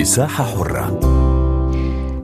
مساحة 0.00 0.44
حرة. 0.44 1.17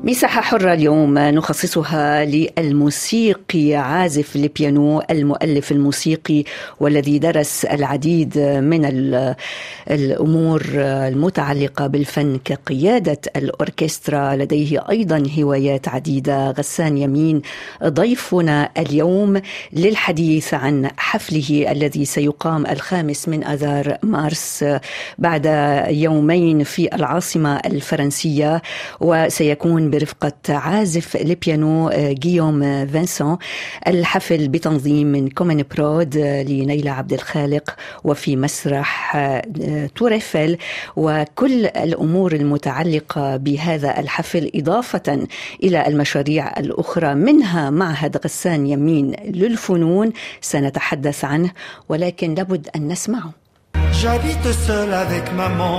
مساحة 0.07 0.41
حرة 0.41 0.73
اليوم 0.73 1.19
نخصصها 1.19 2.25
للموسيقي 2.25 3.75
عازف 3.75 4.37
البيانو 4.37 5.03
المؤلف 5.11 5.73
الموسيقي 5.73 6.45
والذي 6.81 7.19
درس 7.19 7.65
العديد 7.65 8.39
من 8.39 8.85
الأمور 9.91 10.63
المتعلقة 10.77 11.87
بالفن 11.87 12.39
كقيادة 12.45 13.19
الأوركسترا. 13.37 14.37
لديه 14.37 14.85
أيضا 14.91 15.23
هوايات 15.39 15.89
عديدة. 15.89 16.51
غسان 16.51 16.99
يمين 16.99 17.43
ضيفنا 17.85 18.71
اليوم 18.79 19.41
للحديث 19.73 20.55
عن 20.55 20.91
حفله 20.97 21.73
الذي 21.73 22.05
سيقام 22.05 22.67
الخامس 22.67 23.29
من 23.29 23.45
أذار 23.45 23.97
مارس 24.03 24.65
بعد 25.19 25.47
يومين 25.89 26.65
في 26.65 26.95
العاصمة 26.95 27.57
الفرنسية 27.57 28.63
وسيكون 29.01 29.94
برفقة 29.95 30.33
عازف 30.49 31.17
البيانو 31.17 31.91
جيوم 31.95 32.87
فينسون 32.87 33.37
الحفل 33.87 34.49
بتنظيم 34.49 35.07
من 35.07 35.29
كومن 35.29 35.65
برود 35.77 36.17
لنيلة 36.17 36.91
عبد 36.91 37.13
الخالق 37.13 37.77
وفي 38.05 38.37
مسرح 38.37 39.17
Tour 39.97 40.22
Eiffel 40.22 40.59
وكل 40.97 41.67
الأمور 41.67 42.33
المتعلقة 42.33 43.37
بهذا 43.37 44.01
الحفل 44.01 44.51
إضافة 44.55 45.27
إلى 45.63 45.87
المشاريع 45.87 46.59
الأخرى 46.59 47.15
منها 47.15 47.71
معهد 47.71 48.17
غسان 48.25 48.67
يمين 48.67 49.17
للفنون 49.25 50.13
سنتحدث 50.41 51.25
عنه 51.25 51.51
ولكن 51.89 52.35
لابد 52.35 52.69
أن 52.77 52.89
نسمعه. 52.89 53.33
J'habite 54.03 54.53
seul 54.67 54.93
avec 54.93 55.25
maman 55.33 55.77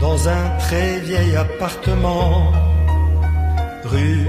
dans 0.00 0.28
un 0.28 0.44
très 0.64 0.98
vieil 1.08 1.36
appartement. 1.36 2.69
Rue. 3.84 4.26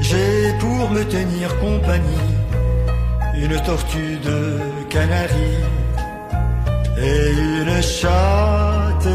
J'ai 0.00 0.52
pour 0.60 0.90
me 0.90 1.02
tenir 1.04 1.48
compagnie 1.60 2.34
une 3.36 3.60
tortue 3.62 4.18
de 4.24 4.58
Canaries 4.88 5.64
et 6.98 7.30
une 7.60 7.82
chatte 7.82 9.08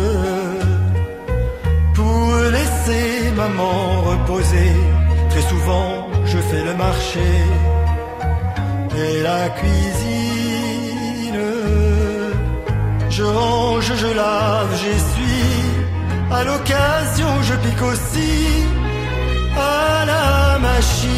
pour 1.96 2.36
laisser 2.52 3.32
maman 3.36 4.02
reposer. 4.02 4.74
Très 5.30 5.42
souvent, 5.42 6.08
je 6.26 6.38
fais 6.38 6.64
le 6.64 6.76
marché 6.76 7.30
et 8.98 9.22
la 9.24 9.50
cuisine. 9.50 10.90
Je 13.10 13.24
range, 13.24 13.92
je 13.96 14.08
lave, 14.08 14.72
j'essuie. 14.82 15.59
À 16.32 16.44
l'occasion, 16.44 17.42
je 17.42 17.56
pique 17.56 17.82
aussi 17.82 18.64
à 19.58 20.06
la 20.06 20.60
machine. 20.60 21.10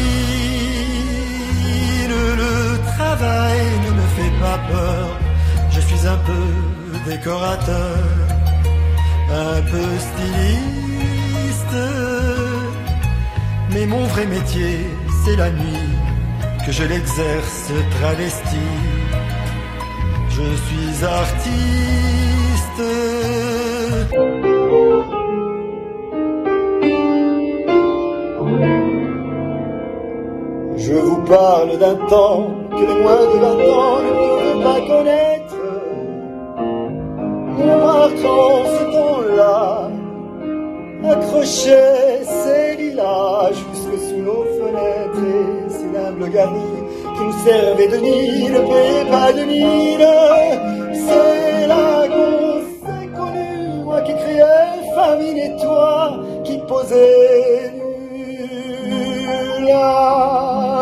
Le 2.38 2.78
travail 2.94 3.60
ne 3.86 3.90
me 3.98 4.06
fait 4.16 4.34
pas 4.40 4.58
peur. 4.72 5.06
Je 5.70 5.80
suis 5.80 6.06
un 6.06 6.16
peu 6.28 6.46
décorateur, 7.10 7.98
un 9.30 9.60
peu 9.70 9.86
styliste. 10.06 11.78
Mais 13.70 13.84
mon 13.86 14.04
vrai 14.06 14.26
métier, 14.26 14.86
c'est 15.24 15.36
la 15.36 15.50
nuit 15.50 15.90
que 16.64 16.72
je 16.72 16.84
l'exerce 16.84 17.70
travesti. 17.98 18.66
Je 20.30 20.56
suis 20.66 21.04
artiste. 21.04 22.82
Parle 31.32 31.78
d'un 31.78 31.94
temps 32.14 32.46
que 32.76 32.84
les 32.90 32.98
moins 33.04 33.26
de 33.32 33.38
20 33.38 33.48
ans 33.80 34.00
ne 34.06 34.12
peuvent 34.20 34.62
pas 34.68 34.80
connaître. 34.92 35.60
On 37.58 37.76
marquant 37.88 38.56
ce 38.76 38.84
temps-là, 38.96 39.90
accrochait 41.12 42.20
ces 42.40 42.76
lilas 42.80 43.50
jusque 43.60 43.96
sous 44.08 44.22
nos 44.28 44.44
fenêtres 44.58 45.24
et 45.38 45.70
ces 45.76 45.88
nimbles 45.94 46.28
garnis 46.36 46.82
qui 47.14 47.22
nous 47.28 47.38
servaient 47.46 47.88
de 47.88 47.98
nid, 48.06 48.50
ne 48.56 48.60
payaient 48.70 49.10
pas 49.16 49.32
de 49.32 49.44
mine. 49.52 50.12
C'est 51.06 51.66
là 51.72 52.08
qu'on 52.14 52.60
s'est 52.82 53.10
connu, 53.18 53.84
moi 53.84 54.00
qui 54.02 54.14
criais 54.22 54.80
famine 54.94 55.38
et 55.38 55.56
toi 55.62 56.20
qui 56.44 56.58
posais 56.68 57.70
nu. 57.74 57.82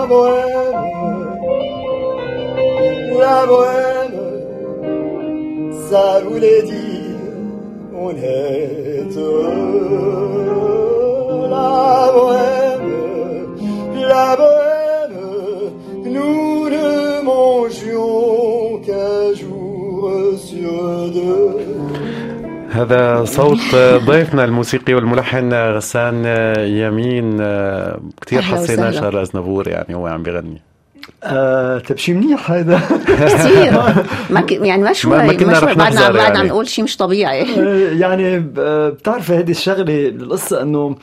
La 0.00 0.06
bohème, 0.06 0.80
la 3.18 3.46
bohème, 3.46 4.20
ça 5.90 6.20
voulait 6.24 6.62
dire 6.62 7.18
on 7.94 8.10
est 8.16 9.14
heureux. 9.14 10.30
La 11.50 12.10
bohème, 12.14 12.90
la 14.08 14.36
bohème, 14.40 15.18
nous 16.06 16.70
ne 16.70 17.20
mangions 17.22 18.80
qu'un 18.86 19.34
jour 19.34 20.10
sur 20.38 21.10
deux. 21.12 21.69
هذا 22.70 23.24
صوت 23.24 23.74
ضيفنا 24.06 24.44
الموسيقي 24.44 24.94
والملحن 24.94 25.52
غسان 25.52 26.24
يمين. 26.58 27.36
كثير 28.26 28.42
حسينا. 28.42 28.90
شارل 28.90 29.18
أزنافور 29.18 29.68
يعني 29.68 29.94
هو 29.94 30.06
عم 30.06 30.22
بيغني 30.22 30.62
آه 31.24 31.78
طيب 31.78 31.98
شي 31.98 32.12
منيح 32.12 32.50
هذا. 32.50 32.80
كثير 33.06 33.72
ما 34.34 34.40
ك... 34.40 34.52
يعني 34.52 34.82
ما 34.82 34.92
شوي 34.92 35.10
ما- 35.18 35.26
ما 35.26 35.32
كنا 35.32 35.52
رح 35.52 35.64
بعدنا 35.64 35.84
نحذر 35.84 36.12
بعدنا 36.12 36.22
عم 36.28 36.34
يعني. 36.36 36.48
نقول 36.48 36.68
شيء 36.68 36.84
مش 36.84 36.96
طبيعي. 36.96 37.42
آه، 37.42 37.92
يعني 37.92 38.38
بتعرفي 38.56 39.34
هذه 39.34 39.50
الشغلة 39.50 40.08
القصة 40.08 40.62
إنه 40.62 40.96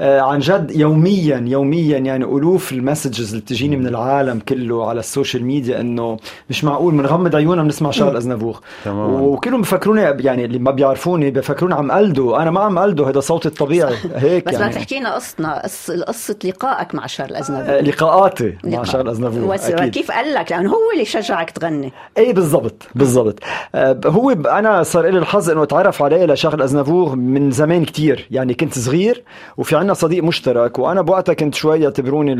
عن 0.00 0.38
جد 0.38 0.70
يوميا 0.76 1.44
يوميا 1.46 1.98
يعني 1.98 2.24
ألوف 2.24 2.72
ال 2.72 2.78
messages 2.78 3.28
اللي 3.30 3.40
بتجيني 3.42 3.76
من 3.76 3.86
العالم 3.86 4.38
كله 4.48 4.88
على 4.88 5.00
ال 5.00 5.06
social 5.06 5.44
media 5.44 5.80
إنه 5.80 6.16
مش 6.50 6.64
معقول 6.64 6.94
بنغمض 6.94 7.36
عيوننا 7.36 7.62
بنسمع 7.62 7.90
شارل 7.90 8.16
ازنافور. 8.16 8.60
وكلهم 8.86 9.60
بفكروني 9.62 10.00
يعني 10.00 10.44
اللي 10.44 10.58
ما 10.58 10.70
بيعرفوني 10.70 11.30
بفكروني 11.30 11.74
عم 11.74 11.92
قلده 11.92 12.42
أنا 12.42 12.50
ما 12.50 12.60
عم 12.60 12.78
قلده 12.78 13.08
هذا 13.08 13.20
صوتي 13.20 13.48
الطبيعي. 13.48 13.94
هيك 14.14 14.44
بس 14.46 14.54
ما 14.54 14.60
يعني. 14.60 14.74
تحكي 14.74 14.98
لنا 14.98 15.14
قصتنا 15.14 15.62
قص- 15.62 15.90
قصة 15.90 16.36
لقائك 16.44 16.94
مع 16.94 17.06
شارل 17.06 17.36
أزنبور 17.36 17.64
آه، 17.74 17.80
لقاءاتي 17.80 18.56
مع 18.64 18.70
لقاء. 18.70 18.84
شارل 18.84 19.08
ازنافور. 19.08 19.56
كيف 19.88 20.10
قال 20.10 20.34
لك؟ 20.34 20.52
لأنه 20.52 20.70
هو 20.70 20.76
اللي 20.94 21.04
شجعك 21.04 21.50
تغني. 21.50 21.92
إيه 22.18 22.32
بالضبط 22.34 22.82
بالضبط. 22.94 23.38
آه، 23.74 24.00
هو 24.06 24.30
أنا 24.30 24.82
صار 24.82 25.06
لي 25.08 25.18
الحظ 25.18 25.50
إنه 25.50 25.62
أتعرف 25.62 26.02
عليه 26.02 26.24
لشغل 26.26 26.62
ازنافور 26.62 27.16
من 27.16 27.50
زمان 27.50 27.84
كتير. 27.84 28.26
يعني 28.30 28.54
كنت 28.54 28.78
صغير 28.78 29.22
وفي 29.56 29.76
عنا 29.76 29.89
صديق 29.94 30.24
مشترك 30.24 30.78
وأنا 30.78 31.00
بوقتها 31.00 31.32
كنت 31.32 31.54
شوي 31.54 31.80
يعتبروني. 31.80 32.34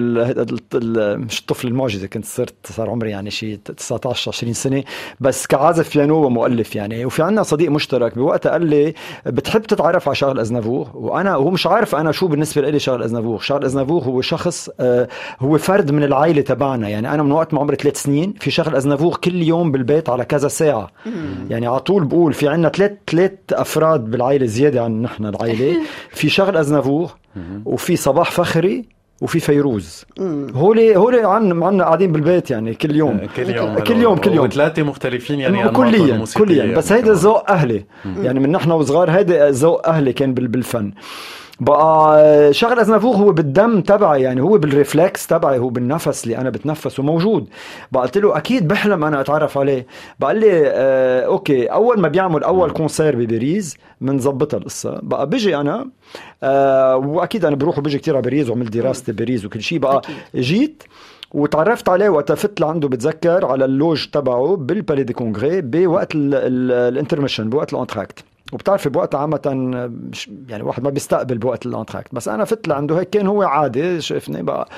مش 1.16 1.40
الطفل 1.40 1.68
المعجزة 1.68 2.06
كنت 2.06 2.24
صرت 2.24 2.54
صار 2.64 2.90
عمري 2.90 3.10
يعني 3.10 3.30
شيء 3.30 3.58
19 3.76 4.30
20 4.30 4.52
سنة 4.52 4.84
بس 5.20 5.46
كعازف 5.46 5.96
بيانو 5.96 6.24
ومؤلف 6.26 6.76
يعني. 6.76 7.04
وفي 7.04 7.22
عنا 7.22 7.42
صديق 7.42 7.70
مشترك 7.70 8.18
بوقتها 8.18 8.52
قال 8.52 8.66
لي 8.66 8.94
بتحب 9.26 9.62
تتعرف 9.62 10.08
على 10.08 10.14
شغل 10.14 10.40
ازنافور 10.40 10.88
وأنا 10.94 11.34
هو 11.34 11.50
مش 11.50 11.66
عارف 11.66 11.94
أنا 11.94 12.12
شو 12.12 12.26
بالنسبة 12.28 12.70
لي 12.70 12.78
شغل 12.78 13.02
ازنافور 13.02 13.38
شغل 13.38 13.64
ازنافور 13.64 14.02
هو 14.02 14.20
شخص 14.20 14.70
آه، 14.80 15.08
هو 15.40 15.58
فرد 15.58 15.90
من 15.90 16.04
العائلة 16.04 16.42
تبعنا. 16.42 16.88
يعني 16.88 17.14
أنا 17.14 17.22
من 17.22 17.32
وقت 17.32 17.54
ما 17.54 17.60
عمري 17.60 17.76
ثلاث 17.76 18.02
سنين 18.02 18.34
في 18.40 18.50
شغل 18.50 18.76
ازنافور 18.76 19.16
كل 19.16 19.42
يوم 19.42 19.72
بالبيت 19.72 20.08
على 20.08 20.24
كذا 20.24 20.48
ساعة. 20.48 20.90
يعني 21.50 21.66
على 21.66 21.80
طول 21.80 22.04
بقول 22.04 22.32
في 22.32 22.48
عنا 22.48 22.68
ثلاث 22.68 22.92
ثلاث 23.10 23.32
أفراد 23.52 24.10
بالعائلة 24.10 24.46
زيادة 24.46 24.82
عن 24.84 25.02
نحن 25.02 25.26
العائلة. 25.26 25.76
في 26.18 26.28
شغل 26.28 26.56
ازنافور 26.56 27.10
وفي 27.64 27.96
صباح 27.96 28.30
فخري 28.30 28.84
وفي 29.20 29.40
فيروز. 29.40 30.04
هولي 30.54 30.96
هولي 30.96 31.20
عن 31.24 31.62
عنا 31.62 31.84
قاعدين 31.84 32.12
بالبيت 32.12 32.50
يعني 32.50 32.74
كل 32.74 32.96
يوم. 32.96 33.20
كل 33.36 33.50
يوم. 33.50 33.78
كل 33.78 33.96
يوم 33.96 34.16
كل 34.18 34.32
يوم. 34.32 34.44
وثلاثة 34.46 34.82
مختلفين 34.82 35.40
يعني 35.40 35.68
كليا 35.68 36.24
كليا. 36.34 36.76
بس 36.76 36.92
هيدا. 36.92 37.12
ذوق 37.12 37.50
أهلي. 37.50 37.84
يعني 38.22 38.40
من 38.40 38.52
نحن 38.52 38.70
وصغار 38.70 39.10
هيدا 39.10 39.50
ذوق 39.50 39.88
أهلي 39.88 40.12
كان 40.12 40.34
بال- 40.34 40.48
بالفن. 40.48 40.92
بقى 41.60 42.52
شغل 42.52 42.78
ازنافور 42.78 43.16
هو 43.16 43.32
بالدم 43.32 43.80
تبعي 43.80 44.22
يعني 44.22 44.40
هو 44.42 44.58
بال 44.58 44.73
réflexe 44.73 45.26
تبعي 45.26 45.58
هو 45.58 45.68
بالنفس 45.68 46.24
اللي 46.24 46.38
أنا 46.38 46.50
بتنفسه 46.50 47.02
موجود. 47.02 47.48
بقى 47.92 48.02
قلت 48.02 48.18
له 48.18 48.36
أكيد 48.36 48.68
بحلم 48.68 49.04
أنا 49.04 49.20
أتعرف 49.20 49.58
عليه. 49.58 49.86
بقى 50.20 50.34
لي 50.34 50.62
آه 50.66 51.26
okay 51.26 51.66
أول 51.66 52.00
ما 52.00 52.08
بيعمل 52.08 52.44
أول 52.44 52.70
concert 52.70 53.16
بباريس 53.16 53.76
بنظبطها 54.00 54.58
القصة. 54.58 54.98
بقى 55.02 55.28
بيجي 55.28 55.56
أنا 55.56 55.90
آه 56.42 56.96
وأكيد 56.96 57.44
أنا 57.44 57.56
بروح 57.56 57.78
وبيجي 57.78 57.98
كثير 57.98 58.14
على 58.14 58.22
باريس 58.22 58.48
وعملت 58.48 58.72
دراستي 58.72 59.12
بباريس 59.12 59.44
وكل 59.44 59.62
شيء 59.62 59.78
بقى 59.78 59.96
أكيد. 59.96 60.16
جيت 60.36 60.82
وتعرفت 61.32 61.88
عليه 61.88 62.08
وقت 62.08 62.32
فت 62.32 62.60
لعنده 62.60 62.88
بتذكر 62.88 63.46
على 63.46 63.64
ال 63.64 63.72
loge 63.72 64.06
تبعه 64.06 64.56
بال 64.56 64.68
Palais 64.68 65.02
des 65.02 65.12
Congrès 65.12 65.60
بوقت 65.60 66.08
ال 66.14 66.25
intermission 66.25 67.50
بوقت 67.50 67.72
ال 67.74 67.79
entracte. 67.79 68.24
وبتعرفي 68.52 68.88
بوقتها 68.88 69.18
عامة 69.18 69.70
يعني 70.48 70.62
واحد 70.62 70.84
ما 70.84 70.90
بيستقبل 70.90 71.38
بوقت 71.38 71.66
ال 71.66 71.71
entracte. 71.71 72.14
بس 72.14 72.28
أنا 72.28 72.44
فت 72.44 72.68
لعنده 72.68 73.00
هيك 73.00 73.10
كان 73.10 73.26
هو 73.26 73.42
عادي 73.42 74.00
شفني 74.00 74.42
بقى. 74.42 74.68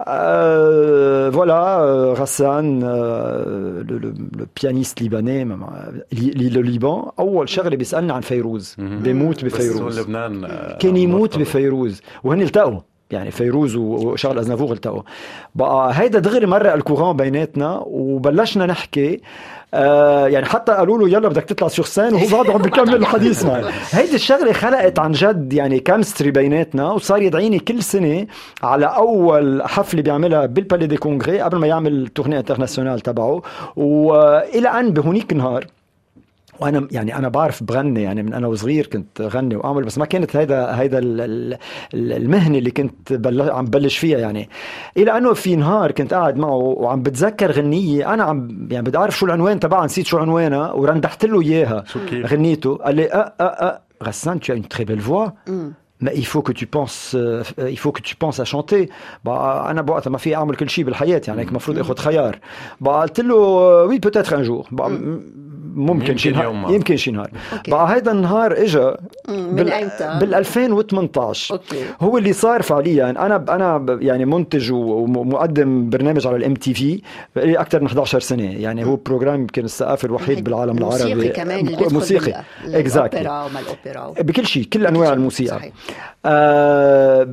Euh, 0.00 1.30
voilà, 1.30 1.62
euh, 1.84 2.16
euh, 2.18 3.84
le, 3.88 3.96
le, 3.98 4.12
le, 4.38 4.46
pianiste 4.46 4.98
libanais, 5.00 5.44
le 5.44 6.62
Liban, 6.62 7.12
أول 7.18 7.48
شغلة 7.48 7.76
بيسألني 7.76 8.12
عن 8.12 8.20
فيروز 8.20 8.76
بيموت 8.78 9.44
بفيروز. 9.44 10.00
لبنان 10.00 10.48
كان 10.80 10.96
يموت 10.96 11.38
بفيروز 11.38 12.02
وهن 12.24 12.42
التقوا. 12.42 12.80
يعني 13.10 13.30
فيروز 13.30 13.76
وشغل 13.76 14.38
أزنافور 14.38 14.72
التقوا. 14.72 15.02
بقى 15.54 15.90
هيدا 15.94 16.18
دغري 16.18 16.46
مرق 16.46 16.72
ال 16.72 16.78
courant 16.78 17.16
بيناتنا 17.16 17.82
وبلشنا 17.86 18.66
نحكي. 18.66 19.20
آه 19.74 20.28
يعني 20.28 20.46
حتى 20.46 20.72
قالوا 20.72 20.98
له 20.98 21.08
يلا 21.08 21.28
بدك 21.28 21.44
تطلع 21.44 21.68
sur 21.68 21.84
scène 21.84 22.14
وهو 22.14 22.26
بعده 22.28 22.52
عم 22.52 22.62
بيكمل 22.62 22.94
الحديث 22.94 23.44
معي 23.44 23.64
هيدي 23.92 24.14
الشغلة 24.14 24.52
خلقت 24.52 24.98
عن 24.98 25.12
جد 25.12 25.52
يعني 25.52 25.80
chemistry 25.80 26.30
بيناتنا 26.30 26.92
وصار 26.92 27.22
يدعيني 27.22 27.58
كل 27.58 27.82
سنة 27.82 28.26
على 28.62 28.86
أول 28.86 29.62
حفلة 29.62 30.02
بيعملها 30.02 30.46
بال 30.46 30.56
Palais 30.56 30.86
des 30.86 30.96
Congrès 30.96 31.40
قبل 31.40 31.58
ما 31.58 31.66
يعمل 31.66 32.08
tournée 32.08 32.38
internationale 32.38 33.00
تبعه. 33.00 33.42
وإلى 33.76 34.68
أن 34.68 34.90
بهونيك 34.90 35.32
النهار 35.32 35.66
وأنا 36.60 36.88
يعني 36.90 37.18
أنا 37.18 37.28
بعرف 37.28 37.62
بغني 37.62 38.02
يعني 38.02 38.22
من 38.22 38.34
أنا 38.34 38.46
وصغير 38.46 38.86
كنت 38.86 39.20
غني 39.20 39.56
وأعمل 39.56 39.84
بس 39.84 39.98
ما 39.98 40.04
كانت 40.04 40.36
هيدا 40.36 40.80
هيدا 40.80 41.00
المهنة 41.94 42.58
اللي 42.58 42.70
كنت 42.70 43.12
بل 43.12 43.50
عم 43.50 43.64
بلش 43.64 43.98
فيها 43.98 44.18
يعني. 44.18 44.48
إلى 44.96 45.18
أنه 45.18 45.32
في 45.32 45.56
نهار 45.56 45.90
كنت 45.92 46.14
قاعد 46.14 46.36
معه 46.36 46.54
وعم 46.56 47.02
بتذكر 47.02 47.52
غنية 47.52 48.14
أنا 48.14 48.22
عم 48.22 48.68
يعني 48.70 48.86
بدي 48.86 48.98
أعرف 48.98 49.18
شو 49.18 49.26
العنوان 49.26 49.60
تبعها 49.60 49.84
نسيت 49.84 50.06
شو 50.06 50.18
عنوانها 50.18 50.72
ورندحت 50.72 51.24
له 51.24 51.40
إياها. 51.42 51.84
شو 51.86 51.98
كيف؟ 52.06 52.32
غنيته 52.32 52.74
قال 52.76 52.94
لي 52.96 53.12
آه 53.12 53.32
آه 53.40 53.44
آه 53.44 53.80
غسان 54.02 54.40
tu 54.40 54.52
as 54.52 54.54
une 54.54 54.68
très 54.76 54.84
belle 54.84 55.00
voix. 55.10 55.32
Mais 56.04 56.14
il 56.22 56.26
faut 56.32 56.42
que 56.48 56.52
tu 56.60 56.66
penses 56.76 57.16
il 57.76 57.78
faut 57.84 57.92
que 57.96 58.02
tu 58.02 58.14
penses 58.16 58.40
à 58.40 58.44
chanter. 58.44 58.88
بقى 59.24 59.70
أنا 59.70 59.82
بوقتها 59.82 60.10
ما 60.10 60.18
في 60.18 60.36
أعمل 60.36 60.54
كل 60.56 60.70
شيء 60.70 60.84
بالحياة 60.84 61.22
يعني 61.28 61.40
هيك 61.40 61.48
المفروض 61.48 61.78
آخذ 61.78 61.96
خيار. 61.96 62.38
بقى 62.80 63.02
قلت 63.02 63.20
له 63.20 63.34
oui 63.86 63.98
peut-être 63.98 64.38
un 64.38 64.42
jour 64.42 64.66
ممكن 65.74 66.16
شي 66.16 66.30
نهار 66.30 66.66
يمكن 66.70 66.96
شي 66.96 67.10
نهار 67.10 67.30
بقى 67.68 67.94
هيدا 67.94 68.12
النهار 68.12 68.52
اجى 68.52 68.90
من 69.28 69.68
ايمتى؟ 69.68 70.18
بال 70.20 70.34
2018 70.34 71.54
okay. 71.54 71.84
هو 72.00 72.18
اللي 72.18 72.32
صار 72.32 72.62
فعليا. 72.62 73.10
أنا 73.10 73.44
أنا 73.48 73.98
يعني 74.00 74.24
منتج 74.24 74.72
ومقدم 74.72 75.90
برنامج 75.90 76.26
على 76.26 76.36
ال 76.36 76.54
MTV 76.54 77.00
بقالي 77.36 77.56
أكثر 77.56 77.80
من 77.80 77.86
11 77.86 78.20
سنة. 78.20 78.52
يعني 78.52 78.84
هو 78.84 78.96
programme 78.96 79.40
يمكن 79.40 79.64
الثقافي 79.64 80.04
الوحيد 80.04 80.44
بالعالم 80.44 80.78
العربي. 80.78 81.14
موسيقي 81.14 81.28
كمان 81.28 81.76
موسيقي. 81.92 82.42
exactly 82.66 83.20
الأوبرا 83.20 83.44
وما 83.44 83.60
الأوبرا 83.60 84.22
بكل 84.22 84.46
شيء 84.46 84.64
كل 84.64 84.86
أنواع. 84.86 85.12
الموسيقى. 85.12 85.56
صحيح. 85.58 85.72
آه 86.26 87.28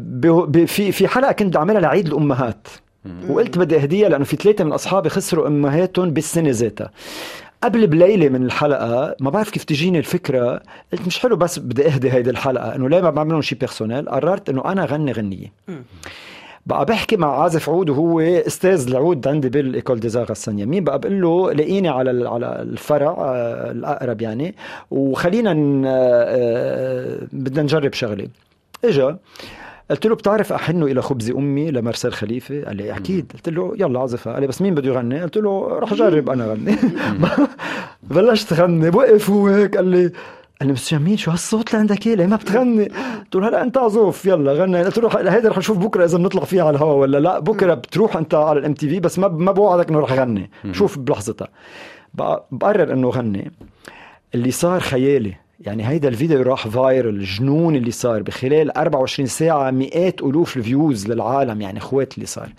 في 0.65 0.91
في 0.91 1.07
حلقة 1.07 1.31
كنت 1.31 1.55
أعملها 1.55 1.81
لعيد 1.81 2.07
الأمهات. 2.07 2.67
وقلت 3.29 3.57
بدي 3.57 3.75
أهديها 3.77 4.09
لأنه 4.09 4.23
في 4.23 4.35
ثلاثة 4.35 4.63
من 4.63 4.71
أصحابي 4.73 5.09
خسروا 5.09 5.47
أمهاتهم 5.47 6.09
بالسنة 6.09 6.49
ذاتها. 6.49 6.91
قبل 7.63 7.87
بليلة 7.87 8.29
من 8.29 8.45
الحلقة 8.45 9.15
ما 9.19 9.29
بعرف 9.29 9.49
كيف 9.49 9.63
تجيني 9.63 9.99
الفكرة 9.99 10.61
قلت 10.93 11.07
مش 11.07 11.19
حلو 11.19 11.35
بس 11.35 11.59
بدي 11.59 11.87
أهدي 11.87 12.11
هيدي 12.11 12.29
الحلقة 12.29 12.75
إنه 12.75 12.89
ليه 12.89 13.01
ما 13.01 13.09
بعملهم 13.09 13.41
شيء 13.41 13.57
personnel 13.57 14.09
قررت 14.09 14.49
إنه 14.49 14.71
أنا 14.71 14.85
غني 14.85 15.11
غنية. 15.11 15.53
بقى 16.65 16.85
بحكي 16.85 17.17
مع 17.17 17.41
عازف 17.43 17.69
عود 17.69 17.89
وهو 17.89 18.19
أستاذ 18.19 18.87
العود 18.87 19.27
عندي 19.27 19.49
بال 19.49 19.64
École 19.64 19.99
des 19.99 20.10
Arts 20.10 20.23
غسان 20.25 20.59
يمين 20.59 20.83
بقى؟ 20.83 20.99
بقول 20.99 21.21
له 21.21 21.51
لاقيني 21.51 21.89
على 21.89 22.29
على 22.29 22.61
الفرع 22.61 23.15
آه، 23.19 23.71
الأقرب 23.71 24.21
يعني 24.21 24.55
وخلينا 24.91 25.51
آه، 25.51 26.25
آه، 26.27 27.27
بدنا 27.33 27.61
نجرب 27.61 27.93
شغلة. 27.93 28.27
إجا 28.85 29.17
قلت 29.91 30.05
له 30.07 30.15
بتعرف 30.15 30.53
احن 30.53 30.83
إلى 30.83 31.01
خبز 31.01 31.31
أمي 31.31 31.71
لمرسال 31.71 32.13
خليفة؟ 32.13 32.63
قال 32.63 32.75
لي 32.77 32.95
أكيد. 32.97 33.31
قلت 33.33 33.49
له 33.49 33.73
يلا 33.79 33.99
عزفها 33.99 34.33
قال 34.33 34.41
لي 34.41 34.47
بس 34.47 34.61
مين 34.61 34.75
بده 34.75 34.87
يغني؟ 34.89 35.21
قلت 35.21 35.37
له 35.37 35.79
رح 35.79 35.91
أجرب 35.91 36.29
أنا 36.29 36.45
غني 36.45 36.75
بلشت 38.03 38.53
غني 38.53 38.89
وقف 38.89 39.29
هو 39.29 39.47
هيك 39.47 39.75
قال 39.77 39.87
لي 39.87 40.03
قال 40.59 40.67
لي 40.67 40.73
مستر 40.73 40.95
يمين 40.95 41.17
شو 41.17 41.31
هالصوت 41.31 41.67
اللي 41.69 41.79
عندك 41.79 42.07
إيه 42.07 42.27
ما 42.27 42.35
بتغني؟ 42.35 42.83
قلت 43.23 43.35
له 43.35 43.47
هلا 43.47 43.61
أنت 43.61 43.77
عزوف 43.77 44.25
يلا 44.25 44.53
غني. 44.53 44.83
قلت 44.83 44.97
له 44.99 45.33
هيدا 45.35 45.49
رح 45.49 45.57
نشوف 45.57 45.77
بكرة 45.77 46.05
إذا 46.05 46.17
بنطلع 46.17 46.43
فيها 46.43 46.63
على 46.63 46.75
الهواء 46.77 46.97
ولا 46.97 47.17
لا. 47.17 47.39
بكرة 47.39 47.73
بتروح 47.73 48.17
أنت 48.17 48.33
على 48.33 48.59
ال 48.59 48.73
MTV 48.73 48.99
بس 48.99 49.19
ما 49.19 49.27
ما 49.27 49.51
بوعدك 49.51 49.89
إنه 49.89 49.99
رح 49.99 50.13
غني 50.13 50.49
شوف 50.71 50.97
بلحظتها. 50.99 51.47
بقرر 52.51 52.93
إنه 52.93 53.09
غني 53.09 53.51
اللي 54.35 54.51
صار 54.51 54.79
خيالي 54.79 55.33
يعني 55.65 55.87
هيدا 55.87 56.07
الفيديو 56.07 56.41
راح 56.41 56.67
viral 56.67 57.15
الجنون 57.15 57.75
اللي 57.75 57.91
صار 57.91 58.21
بخلال 58.21 58.77
24 58.77 59.27
ساعة 59.27 59.71
مئات 59.71 60.21
ألوف 60.21 60.57
ال 60.57 60.66
views 60.66 61.07
للعالم 61.07 61.61
يعني 61.61 61.79
أخوت 61.79 62.13
اللي 62.13 62.25
صار 62.25 62.49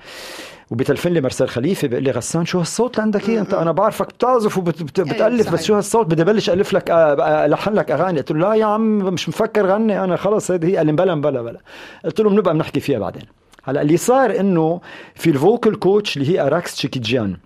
وبتلفن 0.70 1.12
لي 1.12 1.20
مرسال 1.20 1.49
خليفة 1.49 1.88
بيقول 1.88 2.04
لي 2.04 2.10
غسان 2.10 2.44
شو 2.44 2.58
هالصوت 2.58 2.94
اللي 2.94 3.02
عندك 3.02 3.28
إيه؟ 3.28 3.40
أنت 3.40 3.54
أنا 3.54 3.72
بعرفك 3.72 4.06
بتعزف 4.06 4.58
وبتالف 4.58 5.10
صحيح. 5.43 5.52
بس 5.52 5.64
شو 5.64 5.75
هالصوت؟ 5.75 6.06
بدي 6.06 6.25
بلش 6.25 6.50
ألف 6.50 6.72
لك 6.72 6.90
آه، 6.90 7.14
بقى 7.14 7.46
ألحن 7.46 7.72
لك 7.75 7.90
أغاني. 7.90 8.19
قلت 8.19 8.32
له 8.32 8.38
لا 8.38 8.54
يا 8.54 8.64
عم 8.64 8.99
مش 8.99 9.28
مفكر 9.28 9.66
غني 9.66 10.05
أنا 10.05 10.16
خلص 10.16 10.50
هيدي 10.50 10.66
هي. 10.66 10.76
قال 10.76 10.87
لي 10.87 10.93
بلا 10.93 11.14
بلا 11.14 11.43
بلا. 11.43 11.60
قلت 12.05 12.20
له 12.20 12.31
بنبقى 12.31 12.55
بنحكي 12.55 12.81
فيها 12.81 12.98
بعدين. 12.98 13.22
هلأ 13.64 13.82
اللي 13.82 13.96
صار 13.96 14.40
إنه 14.40 14.81
في 15.14 15.31
ال 15.31 15.38
vocal 15.38 15.75
coach 15.76 16.17
اللي 16.16 16.28
هي 16.31 16.46
أراكس 16.46 16.75
تشيكيجيان. 16.75 17.37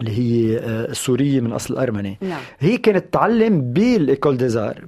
اللي 0.00 0.18
هي 0.18 0.58
آه، 0.58 0.84
السورية 0.90 1.40
من 1.40 1.52
أصل 1.52 1.76
أرمني. 1.78 2.18
نعم. 2.20 2.40
هي 2.60 2.76
كانت 2.78 3.04
تعلم 3.12 3.72
بال 3.72 3.90
École 3.90 4.36
des 4.36 4.57
Arts 4.57 4.84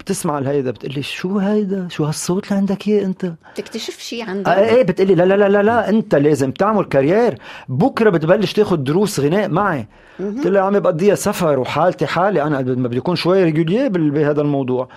بتسمع 0.00 0.38
الهيدا 0.38 0.70
بتقول 0.70 0.92
لي 0.94 1.02
شو 1.02 1.38
هيدا؟ 1.38 1.88
شو 1.90 2.04
هالصوت 2.04 2.44
اللي 2.44 2.56
عندك 2.56 2.88
اياه 2.88 3.04
أنت؟ 3.04 3.32
تكتشف 3.54 3.98
شيء 3.98 4.22
آه 4.24 4.28
عندك 4.30 4.48
إيه 4.48 4.82
بتقلي 4.82 5.14
لا 5.14 5.22
لا 5.24 5.34
لا 5.34 5.48
لا 5.48 5.62
لا 5.62 5.88
أنت 5.88 6.14
لازم 6.14 6.50
تعمل 6.50 6.84
carrière 6.84 7.38
بكرة 7.68 8.10
بتبلش 8.10 8.52
تاخد 8.52 8.84
دروس 8.84 9.20
غناء 9.20 9.48
معي. 9.48 9.86
قلت 10.20 10.46
له 10.46 10.58
يا 10.58 10.64
عمي 10.64 10.80
بقضيها 10.80 11.14
سفر 11.14 11.58
وحالتي 11.58 12.06
حالي. 12.06 12.42
أنا 12.42 12.60
ما 12.62 12.88
بدي 12.88 12.98
أكون 12.98 13.16
شوي 13.16 13.44
régulier 13.44 13.88
بال- 13.88 14.10
بهذا 14.10 14.40
الموضوع. 14.40 14.88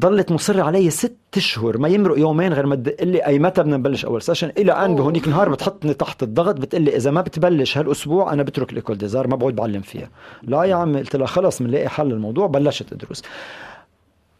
ضلت 0.00 0.32
مصرة 0.32 0.62
علي 0.62 0.90
ست 0.90 1.16
اشهر 1.36 1.78
ما 1.78 1.88
يمرق 1.88 2.18
يومين 2.18 2.52
غير 2.52 2.66
ما 2.66 2.74
تدق 2.74 3.04
لي 3.04 3.26
أي 3.26 3.38
متى 3.38 3.62
بدنا 3.62 3.76
نبلش 3.76 4.04
أول 4.04 4.22
session 4.22 4.52
إلى 4.58 4.72
ان 4.72 4.94
بهونيك 4.94 5.28
نهار 5.28 5.48
بتحطني 5.48 5.94
تحت 5.94 6.22
الضغط 6.22 6.54
بتقول 6.54 6.82
لي 6.82 6.96
إذا 6.96 7.10
ما 7.10 7.20
بتبلش 7.20 7.78
هالأسبوع 7.78 8.32
أنا 8.32 8.42
بترك 8.42 8.70
ال 8.70 8.75
école 8.75 8.98
des 8.98 9.11
arts 9.11 9.28
ما 9.28 9.36
بعود 9.36 9.56
بعلم 9.56 9.80
فيها. 9.80 10.10
لا 10.42 10.64
يا 10.64 10.74
عمي 10.74 10.98
قلت 10.98 11.16
لها 11.16 11.26
خلص 11.26 11.62
بنلاقي 11.62 11.88
حل 11.88 12.12
الموضوع 12.12 12.46
بلشت 12.46 12.92
أدرس. 12.92 13.22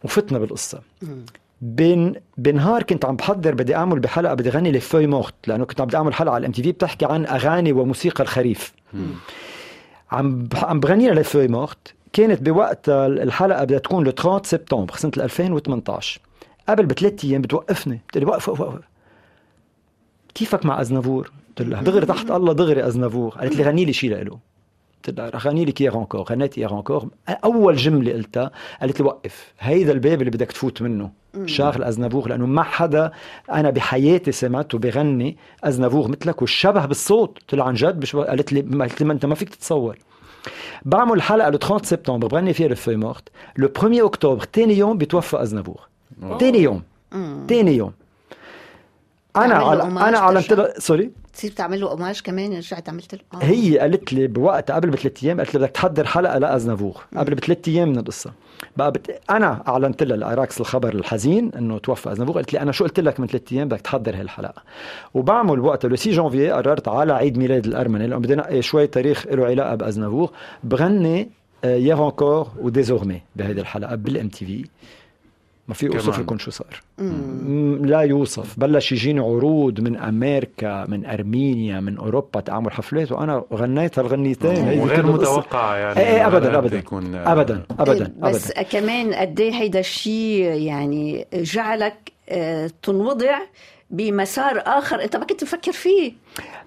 وفتنا 0.03 0.39
بالقصة. 0.39 0.81
بين 1.61 2.13
بنهار 2.37 2.83
كنت 2.83 3.05
عم 3.05 3.15
بحضر 3.15 3.53
بدي 3.53 3.75
أعمل 3.75 3.99
بحلقة 3.99 4.33
بدي 4.33 4.49
اغني 4.49 4.71
Les 4.71 4.81
Feuilles 4.81 5.07
mortes 5.07 5.47
لأنه 5.47 5.65
كنت 5.65 5.81
عم 5.81 5.87
بدي 5.87 5.97
أعمل 5.97 6.13
حلقة 6.13 6.33
على 6.33 6.41
ال 6.41 6.51
MTV 6.51 6.71
بتحكي 6.71 7.05
عن 7.05 7.25
أغاني 7.25 7.71
وموسيقى 7.71 8.23
الخريف. 8.23 8.73
عم 10.11 10.49
عم 10.63 10.79
بغني 10.79 11.11
Les 11.11 11.21
Feuilles 11.21 11.47
mortes 11.47 11.93
كانت 12.15 12.41
بوقتها 12.41 13.07
الحلقة 13.07 13.63
بدها 13.63 13.79
تكون 13.79 14.07
le 14.07 14.11
30 14.11 14.43
سبتمبر 14.43 14.95
سنة 14.95 15.11
2018 15.17 16.21
قبل 16.69 16.85
بثلاث 16.85 17.25
أيام 17.25 17.41
بتوقفني. 17.41 18.01
بتقول 18.07 18.23
لي 18.23 18.29
وقف 18.29 18.49
وقف 18.49 18.61
وقف. 18.61 18.81
كيفك 20.35 20.65
مع 20.65 20.81
ازنافور؟ 20.81 21.31
قلت 21.57 21.69
لها 21.69 21.81
دغري 21.81 22.05
تحت 22.05 22.31
الله 22.31 22.53
دغري 22.53 22.87
ازنافور 22.87 23.29
قالت 23.29 23.55
لي 23.55 23.63
غني 23.63 23.85
لي 23.85 23.93
شيء 23.93 24.23
له 24.23 24.39
قلت 25.05 25.19
لها 25.19 25.31
غني 25.37 25.65
لك 25.65 25.81
Hier 25.81 25.95
encore 25.95 26.21
غنيت 26.21 26.57
Hier 26.57 26.77
encore 26.77 27.07
أول 27.29 27.75
جملة 27.75 28.13
قلتها 28.13 28.51
قالت 28.81 28.99
لي 28.99 29.05
وقف. 29.05 29.53
هيدا 29.59 29.91
الباب 29.91 30.19
اللي 30.19 30.31
بدك 30.31 30.51
تفوت 30.51 30.81
منه. 30.81 31.11
شارل 31.45 31.83
ازنافور 31.83 32.29
لأنه 32.29 32.45
ما 32.45 32.63
حدا 32.63 33.11
أنا 33.51 33.69
بحياتي 33.69 34.31
سمعته 34.31 34.77
بغني 34.77 35.37
ازنافور 35.63 36.07
مثلك 36.07 36.41
والشبه 36.41 36.85
بالصوت. 36.85 37.39
قلت 37.39 37.55
لها 37.55 37.65
عن 37.65 37.73
جد؟ 37.73 38.05
قالت 38.15 38.53
لي 38.53 38.61
ما 38.61 38.85
قلت 38.85 39.01
لي 39.01 39.07
ما 39.07 39.13
أنت 39.13 39.25
ما 39.25 39.35
فيك 39.35 39.49
تتصور. 39.49 39.97
بعمل 40.85 41.21
حلقه 41.21 41.51
le 41.51 41.57
30 41.57 41.83
سبتمبر 41.83 42.27
بغني 42.27 42.53
فيها 42.53 42.67
Les 42.67 42.75
Feuilles 42.75 42.95
mortes 42.95 43.29
le 43.57 43.69
1 43.83 43.93
اكتوبر 43.93 44.45
ثاني 44.53 44.77
يوم 44.77 44.97
بيتوفى 44.97 45.41
ازنافور 45.41 45.79
ثاني 46.39 46.59
يوم 46.59 46.83
ثاني 47.49 47.75
يوم 47.75 47.93
أنا 49.35 49.47
تعمل 49.47 49.59
له 49.61 49.69
على 49.69 49.81
hommage 49.83 50.07
أنا 50.07 50.17
علمت 50.17 50.45
ترجع. 50.45 50.63
لها 50.63 50.79
sorry 50.79 51.11
تصير 51.35 51.51
تعمل 51.51 51.81
له 51.81 51.91
hommage 51.91 52.21
كمان 52.21 52.53
رجعت 52.57 52.89
عملت 52.89 53.15
له 53.15 53.19
آه. 53.33 53.43
هي 53.45 53.79
قالت 53.79 54.13
لي 54.13 54.27
بوقتها 54.27 54.75
قبل 54.75 54.89
بثلاث 54.89 55.23
أيام 55.23 55.37
قالت 55.37 55.53
لي 55.53 55.59
بدك 55.59 55.71
تحضر 55.71 56.05
حلقة 56.07 56.37
لازنافور 56.37 57.03
قبل 57.17 57.35
بثلاث 57.35 57.67
أيام 57.67 57.89
من 57.89 57.97
القصة. 57.97 58.31
بقى 58.77 58.91
بت... 58.91 59.21
أنا 59.29 59.63
أعلنت 59.67 60.03
لها 60.03 60.15
الاراكس 60.15 60.61
الخبر 60.61 60.93
الحزين 60.93 61.51
إنه 61.57 61.77
توفى 61.77 62.11
ازنافور 62.11 62.35
قالت 62.35 62.53
لي 62.53 62.59
أنا 62.59 62.71
شو 62.71 62.83
قلت 62.83 62.99
لك 62.99 63.19
من 63.19 63.27
ثلاث 63.27 63.53
أيام؟ 63.53 63.67
بدك 63.67 63.81
تحضر 63.81 64.15
هالحلقة. 64.15 64.63
وبعمل 65.13 65.59
وقتها 65.59 65.87
le 65.87 65.95
6 65.95 66.11
جانفيي 66.11 66.51
قررت 66.51 66.87
على 66.87 67.13
عيد 67.13 67.37
ميلاد 67.37 67.65
الأرمني 67.65 68.07
لأنه 68.07 68.17
بدي 68.21 68.33
انقي 68.33 68.61
شوي 68.61 68.87
تاريخ 68.87 69.27
له 69.27 69.45
علاقة 69.45 69.75
بازنافور 69.75 70.31
بغني 70.63 71.29
Hier 71.65 72.05
encore 72.05 72.47
و 72.59 72.65
Désormais 72.65 73.21
بهيدي 73.35 73.61
الحلقة 73.61 73.95
بال 73.95 74.29
MTV 74.29 74.65
ما 75.67 75.73
في 75.73 75.87
اوصف 75.87 76.19
لكم 76.19 76.37
شو 76.37 76.51
صار. 76.51 76.81
لا 77.81 78.01
يوصف 78.01 78.59
بلش 78.59 78.91
يجيني 78.91 79.19
عروض 79.19 79.79
من 79.79 79.97
أمريكا 79.97 80.85
من 80.87 81.05
أرمينيا 81.05 81.79
من 81.79 81.97
أوروبا 81.97 82.39
تعمل 82.39 82.71
حفلات 82.71 83.11
وأنا 83.11 83.43
غنيت 83.53 83.99
هالغنيتين. 83.99 84.79
وغير 84.79 85.05
متوقع 85.05 85.77
يعني 85.77 85.99
إيه, 85.99 86.05
إيه 86.05 86.27
ابدا 86.27 86.57
ابدا. 86.57 86.77
يكون 86.77 87.15
ابدا 87.15 87.63
ابدا 87.79 88.13
بس 88.19 88.51
أبداً. 88.51 88.61
كمان 88.63 89.13
قد 89.13 89.39
إيه 89.39 89.53
هيدا 89.53 89.79
الشيء 89.79 90.43
يعني 90.43 91.27
جعلك 91.33 92.11
آه، 92.29 92.71
تنوضع 92.83 93.37
بمسار 93.89 94.63
آخر 94.65 95.03
أنت 95.03 95.15
ما 95.15 95.25
كنت 95.25 95.41
تفكر 95.41 95.71
فيه. 95.71 96.13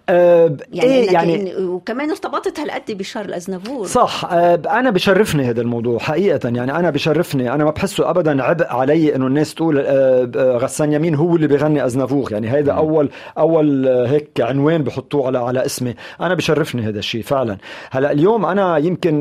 أه 0.09 0.57
يعني, 0.73 0.91
إيه 0.91 1.13
يعني 1.13 1.57
وكمان 1.57 2.11
ارتبطت 2.11 2.61
هالقد 2.61 2.93
بشار 2.93 3.25
الازنافور 3.25 3.87
صح 3.87 4.25
أه 4.25 4.63
أنا 4.71 4.91
بشرفني 4.91 5.45
هذا 5.45 5.61
الموضوع 5.61 5.99
حقيقة 5.99 6.49
يعني 6.49 6.77
أنا 6.77 6.91
بشرفني 6.91 7.55
أنا 7.55 7.65
ما 7.65 7.71
بحسه 7.71 8.11
ابدا 8.11 8.43
عبء 8.43 8.67
علي 8.67 9.17
إنه 9.17 9.27
الناس 9.27 9.55
تقول 9.55 9.79
أه 9.87 10.57
غسان 10.57 10.93
يمين 10.93 11.15
هو 11.15 11.37
اللي 11.37 11.47
بغني 11.47 11.87
أزنافور 11.87 12.33
يعني 12.33 12.49
هذا 12.49 12.73
أول 12.73 13.11
أول 13.39 13.89
هيك 13.89 14.41
عنوان 14.41 14.83
بحطوه 14.83 15.27
على 15.27 15.39
على 15.39 15.67
اسمي. 15.67 15.95
أنا 16.21 16.35
بشرفني 16.35 16.83
هذا 16.83 16.99
الشيء 16.99 17.23
فعلا. 17.23 17.57
هلأ 17.91 18.13
اليوم 18.13 18.47
أنا 18.47 18.79
يمكن 18.79 19.19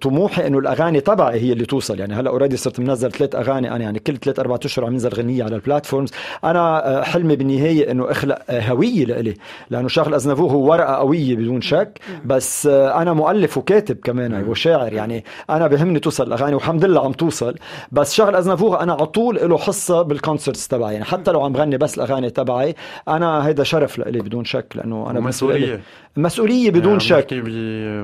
طموحي 0.00 0.46
إنه 0.46 0.58
الأغاني 0.58 1.00
تبعي 1.00 1.40
هي 1.40 1.52
اللي 1.52 1.64
توصل 1.64 2.00
يعني 2.00 2.14
هلأ 2.14 2.30
already 2.30 2.56
صرت 2.56 2.80
منزل 2.80 3.12
ثلاث 3.12 3.34
أغاني 3.34 3.70
أنا 3.70 3.84
يعني 3.84 3.98
كل 3.98 4.16
ثلاث 4.16 4.38
أربع 4.38 4.58
أشهر 4.64 4.86
عم 4.86 4.92
ينزل 4.92 5.08
غنية 5.08 5.44
على 5.44 5.54
ال 5.56 5.61
platforms. 5.61 6.12
أنا 6.44 6.98
أه، 6.98 7.02
حلمي 7.02 7.36
بالنهاية 7.36 7.90
إنه 7.90 8.10
أخلق 8.10 8.38
هوية 8.50 9.04
لإلي 9.22 9.34
لأنه 9.70 9.88
شارل 9.88 10.14
ازنافور 10.14 10.50
هو 10.50 10.70
ورقة 10.70 10.94
قوية 10.94 11.36
بدون 11.36 11.60
شك 11.60 11.98
بس 12.24 12.66
آه، 12.66 13.02
أنا 13.02 13.12
مؤلف 13.12 13.58
وكاتب 13.58 13.96
كمان 14.04 14.48
وشاعر 14.48 14.92
يعني 14.92 15.24
أنا 15.50 15.66
بهمني 15.66 16.00
توصل 16.00 16.26
الاغاني 16.26 16.54
والحمد 16.54 16.84
لله 16.84 17.04
عم 17.04 17.12
توصل. 17.12 17.54
بس 17.92 18.14
شارل 18.14 18.36
ازنافور 18.36 18.80
أنا 18.80 18.92
على 18.92 19.06
طول 19.06 19.38
له 19.42 19.58
حصة 19.58 20.02
بال 20.02 20.15
concerts 20.15 20.68
تبعي 20.68 20.92
يعني 20.92 21.04
حتى 21.04 21.30
لو 21.32 21.40
عم 21.42 21.56
غني 21.56 21.76
بس 21.78 21.94
الأغاني 21.98 22.30
تبعي 22.30 22.74
أنا 23.08 23.46
هيدا 23.46 23.62
شرف 23.64 23.98
لإلي 23.98 24.20
بدون 24.20 24.44
شك 24.44 24.66
لأنه 24.74 25.10
أنا 25.10 25.20
مسؤولية 25.20 25.80
مسؤوليه 26.16 26.70
بدون 26.70 26.88
يعني 26.88 27.00
شك. 27.00 27.42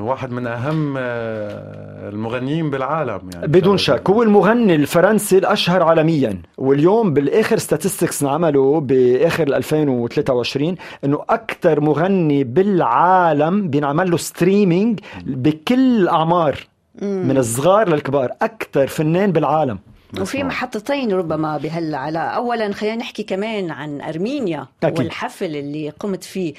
واحد 0.09 0.31
من 0.33 0.47
أهم 0.47 0.95
آه، 0.99 2.09
المغنيين 2.09 2.71
بالعالم 2.71 3.31
يعني 3.35 3.47
بدون 3.47 3.77
شك. 3.79 4.11
هو 4.11 4.23
المغني 4.23 4.75
الفرنسي 4.75 5.39
الأشهر 5.39 5.83
عالميا 5.83 6.43
واليوم 6.59 7.15
بالآخر 7.15 7.59
statistics 7.59 8.23
انعملوا 8.23 8.81
بآخر 8.81 9.43
2023 9.49 10.75
إنه 11.09 11.25
أكثر 11.31 11.81
مغني 11.81 12.45
بالعالم 12.45 13.69
بينعمل 13.69 14.11
له 14.11 14.17
streaming 14.17 15.01
بكل 15.27 16.01
الاعمار 16.03 16.67
من 17.03 17.37
الصغار 17.39 17.89
للكبار 17.89 18.33
أكثر 18.43 18.87
فنان 18.87 19.33
بالعالم. 19.33 19.79
وفي 20.21 20.45
محطتين 20.45 21.13
ربما 21.13 21.59
بهالعلاقة 21.59 22.27
أولا 22.27 22.73
خلينا 22.73 22.97
نحكي 22.97 23.23
كمان 23.23 23.71
عن 23.71 24.01
أرمينيا 24.01 24.67
أكيد. 24.83 24.99
والحفل 24.99 25.57
اللي 25.57 25.91
قمت 25.91 26.25
فيه. 26.25 26.55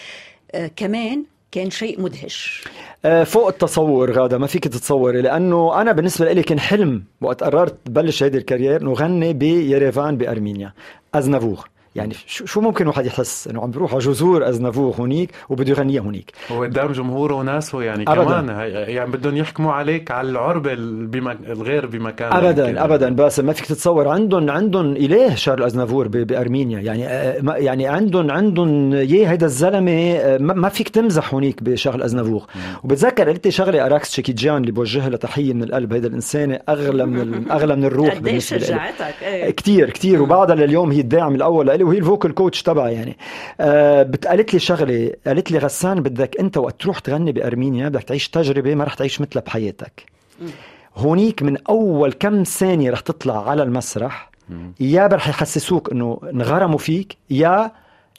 آه 0.51 0.71
كمان 0.75 1.23
كان 1.51 1.69
شيء 1.69 2.01
مدهش. 2.01 2.67
آه، 3.05 3.23
فوق 3.23 3.47
التصور 3.47 4.11
غادة 4.11 4.37
ما 4.37 4.47
فيك 4.47 4.63
تتصوري 4.63 5.21
لأنه 5.21 5.81
أنا 5.81 5.91
بالنسبة 5.91 6.33
لي 6.33 6.43
كان 6.43 6.59
حلم 6.59 7.03
وقت 7.21 7.43
قررت 7.43 7.75
بلش 7.85 8.23
هيدي 8.23 8.37
الكارير 8.37 8.81
انه 8.81 8.93
غني 8.93 9.33
بيريفان 9.33 10.17
بأرمينيا 10.17 10.73
أزنافور. 11.15 11.69
يعني 11.99 12.13
شو 12.27 12.61
ممكن 12.61 12.87
واحد 12.87 13.05
يحس؟ 13.05 13.47
إنه 13.47 13.61
عم 13.61 13.71
بيروح 13.71 13.91
على 13.91 13.99
جذور 13.99 14.49
ازنافور 14.49 14.95
هونيك 14.99 15.31
وبده 15.49 15.69
يغنيها 15.71 16.01
هونيك. 16.01 16.31
هو 16.51 16.63
قدام 16.63 16.91
جمهوره 16.91 17.33
وناسه 17.33 17.81
يعني 17.81 18.03
أبداً. 18.07 18.23
كمان. 18.23 18.49
يعني 18.89 19.11
بدهم 19.11 19.37
يحكموا 19.37 19.73
عليك 19.73 20.11
على 20.11 20.29
العربة 20.29 20.73
الغير 20.73 21.85
بمكان 21.85 22.33
ابدا 22.33 22.65
يعني. 22.65 22.83
ابدا. 22.83 23.09
بس 23.09 23.39
ما 23.39 23.53
فيك 23.53 23.65
تتصور 23.65 24.07
عندهم 24.07 24.49
عندهم 24.49 24.91
اله 24.91 25.35
شارل 25.35 25.63
ازنافور 25.63 26.07
بأرمينيا. 26.07 26.79
يعني 26.79 27.07
آه، 27.07 27.55
يعني 27.55 27.87
عندهم 27.87 28.31
عندهم 28.31 28.93
يا 28.93 29.31
هيدا 29.31 29.45
الزلمة 29.45 29.91
آه، 29.91 30.37
ما 30.37 30.69
فيك 30.69 30.89
تمزح 30.89 31.33
هونيك 31.33 31.63
بشارل 31.63 32.03
ازنافور 32.03 32.43
وبتذكر 32.83 33.29
قلت 33.29 33.49
شغلة 33.49 33.85
أراكس 33.85 34.11
تشيكيجان 34.11 34.57
اللي 34.57 34.71
بوجهها 34.71 35.09
لتحية 35.09 35.53
من 35.53 35.63
القلب 35.63 35.93
هيدا 35.93 36.07
الانسان 36.07 36.59
أغلى 36.69 37.05
من 37.05 37.51
أغلى 37.51 37.75
من 37.75 37.85
الروح 37.85 38.15
قديش 38.15 38.49
شجعتك 38.49 39.15
إيه. 39.21 39.49
كثير 39.51 39.89
كثير 39.89 40.21
وبعدها 40.21 40.55
لليوم 40.55 40.91
هي 40.91 40.99
الداعم 40.99 41.35
الأول 41.35 41.67
لإلي 41.67 41.83
وهي 41.89 41.97
ال 41.97 42.03
vocal 42.03 42.33
coach 42.33 42.63
تبعي 42.63 42.93
يعني. 42.93 43.17
آه 43.59 44.11
قالت 44.27 44.53
لي 44.53 44.59
شغلة 44.59 45.11
قالت 45.27 45.51
لي 45.51 45.57
غسان 45.57 46.01
بدك 46.01 46.39
أنت 46.39 46.57
وقت 46.57 46.81
تروح 46.81 46.99
تغني 46.99 47.31
بأرمينيا 47.31 47.89
بدك 47.89 48.03
تعيش 48.03 48.29
تجربة 48.29 48.75
ما 48.75 48.83
رح 48.83 48.93
تعيش 48.93 49.21
مثلها 49.21 49.43
بحياتك. 49.43 50.03
هونيك 50.95 51.43
من 51.43 51.57
أول 51.69 52.13
كم 52.13 52.43
ثانية 52.43 52.91
رح 52.91 52.99
تطلع 52.99 53.49
على 53.49 53.63
المسرح 53.63 54.29
يا 54.79 55.07
رح 55.07 55.27
يحسسوك 55.27 55.91
إنه 55.91 56.19
انغرموا 56.23 56.77
فيك 56.77 57.17
يا 57.29 57.71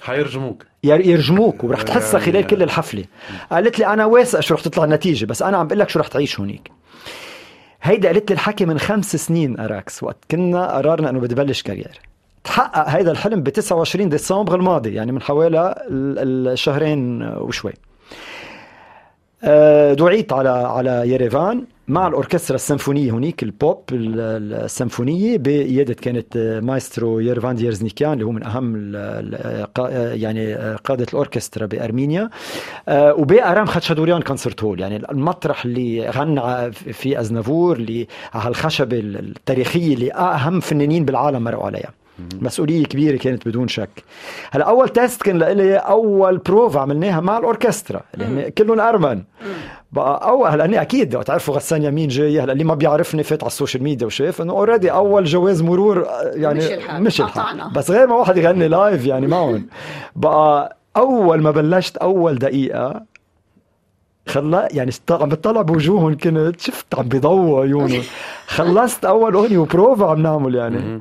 حيرجموك. 0.02 0.66
يرجموك 0.84 1.64
ورح 1.64 1.82
تحسها 1.82 2.20
خلال 2.20 2.46
كل 2.46 2.62
الحفلة. 2.62 3.04
قالت 3.52 3.78
لي 3.78 3.86
أنا 3.86 4.04
واثقه 4.04 4.40
شو 4.40 4.54
رح 4.54 4.60
تطلع 4.60 4.84
النتيجة 4.84 5.26
بس 5.26 5.42
أنا 5.42 5.56
عم 5.56 5.66
بقول 5.66 5.78
لك 5.78 5.88
شو 5.88 5.98
رح 5.98 6.06
تعيش 6.08 6.40
هونيك. 6.40 6.70
هيدا 7.82 8.08
قالت 8.08 8.30
لي 8.30 8.34
الحكي 8.34 8.66
من 8.66 8.78
خمس 8.78 9.16
سنين 9.16 9.60
أراكس 9.60 10.02
وقت 10.02 10.18
كنا 10.30 10.76
قررنا 10.76 11.10
إنه 11.10 11.20
بدي 11.20 11.34
بلش 11.34 11.62
carrière. 11.62 12.00
تحقق 12.44 12.88
هذا 12.88 13.10
الحلم 13.10 13.42
ب 13.42 13.48
29 13.48 14.08
ديسمبر 14.08 14.54
الماضي 14.54 14.94
يعني 14.94 15.12
من 15.12 15.22
حوالي 15.22 15.74
الشهرين 15.90 17.22
وشوي. 17.22 17.72
آه، 19.44 19.94
دعيت 19.94 20.32
على 20.32 20.48
على 20.48 21.02
يريفان 21.10 21.64
مع 21.88 22.06
الأوركسترا 22.06 22.54
السيمفونية 22.54 23.10
هنيك 23.10 23.42
البوب 23.42 23.82
السيمفونية 23.92 25.38
بقياده 25.38 25.94
كانت 25.94 26.60
مايسترو 26.62 27.20
يرفان 27.20 27.56
ديرزنيكيان 27.56 28.12
اللي 28.12 28.24
هو 28.24 28.30
من 28.32 28.42
أهم 28.44 28.92
يعني 30.20 30.54
قادة 30.74 31.06
الأوركسترا 31.08 31.66
بأرمينيا. 31.66 32.30
آه، 32.88 33.14
وبأرام 33.14 33.66
خاتشاتوريان 33.66 34.22
concert 34.22 34.64
hall 34.64 34.80
يعني 34.80 34.96
المطرح 34.96 35.64
اللي 35.64 36.10
غنى 36.10 36.72
في 36.72 37.20
ازنافور 37.20 37.76
اللي 37.76 38.06
على 38.34 38.48
الخشبه 38.48 38.98
التاريخية 38.98 39.94
اللي 39.94 40.12
أهم 40.12 40.60
فنانين 40.60 41.04
بالعالم 41.04 41.44
مرقوا 41.44 41.66
عليها. 41.66 41.99
مسؤولية 42.40 42.84
كبيرة 42.84 43.16
كانت 43.16 43.48
بدون 43.48 43.68
شك. 43.68 44.04
هلا 44.50 44.64
أول 44.64 44.88
test 44.88 45.22
كان 45.22 45.38
لإلي 45.38 45.76
أول 45.76 46.38
بروف 46.38 46.76
عملناها 46.76 47.20
مع 47.20 47.38
الأوركسترا 47.38 48.00
اللي 48.14 48.24
هن 48.24 48.48
كلهم 48.48 48.80
أرمن. 48.80 49.22
بقى 49.92 50.28
اول 50.28 50.48
هلا 50.50 50.64
اني 50.64 50.80
أكيد 50.82 51.20
تعرفوا 51.22 51.54
غسان 51.54 51.82
يمين 51.82 52.08
جاي 52.08 52.40
هلا 52.40 52.52
اللي 52.52 52.64
ما 52.64 52.74
بيعرفني 52.74 53.22
فات 53.22 53.42
على 53.42 53.50
ال 53.50 53.55
social 53.55 53.82
media 53.82 54.06
وشاف 54.06 54.42
إنه 54.42 54.52
already 54.52 54.92
أول 54.92 55.24
جواز 55.24 55.62
مرور 55.62 56.06
يعني 56.34 56.58
مش 56.58 56.64
الحال 56.72 57.02
مش 57.02 57.20
الحال 57.20 57.70
بس 57.74 57.90
غير 57.90 58.06
ما 58.06 58.14
واحد 58.14 58.36
يغني 58.36 58.68
live 58.68 59.06
يعني 59.06 59.26
معهم. 59.36 59.66
بقى 60.16 60.76
أول 60.96 61.42
ما 61.42 61.50
بلشت 61.50 61.96
أول 61.96 62.38
دقيقة 62.38 63.02
خلا 64.28 64.68
يعني 64.72 64.90
عم 65.10 65.28
بتطلع 65.28 65.62
بوجوههم 65.62 66.16
كنت 66.16 66.60
شفت 66.60 66.94
عم 66.94 67.08
بيضووا 67.08 67.62
عيونهم 67.62 68.02
خلصت 68.46 69.04
أول 69.04 69.34
أغنية 69.34 69.58
وبروفا 69.58 70.06
عم 70.06 70.22
نعمل 70.22 70.54
يعني. 70.54 71.00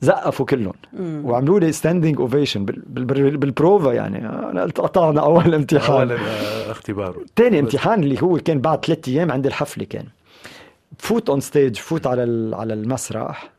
زقفوا 0.00 0.46
كلهم. 0.46 0.74
وعملوا 1.00 1.60
لي 1.60 1.72
standing 1.72 2.20
ovation 2.20 2.64
بالبروفا 2.64 3.92
يعني. 3.92 4.28
أنا 4.28 4.62
قلت 4.62 4.80
قطعنا 4.80 5.20
أول 5.20 5.54
امتحان. 5.54 6.10
اول 6.10 6.20
اختبار 6.70 7.16
ثاني 7.36 7.58
امتحان 7.58 8.02
اللي 8.02 8.22
هو 8.22 8.36
كان 8.36 8.60
بعد 8.60 8.84
ثلاث 8.84 9.08
أيام 9.08 9.32
عند 9.32 9.46
الحفلة 9.46 9.84
كان. 9.84 10.04
فوت 10.98 11.30
on 11.30 11.40
stage 11.40 11.76
فوت 11.76 12.06
على 12.06 12.50
على 12.56 12.74
المسرح. 12.74 13.50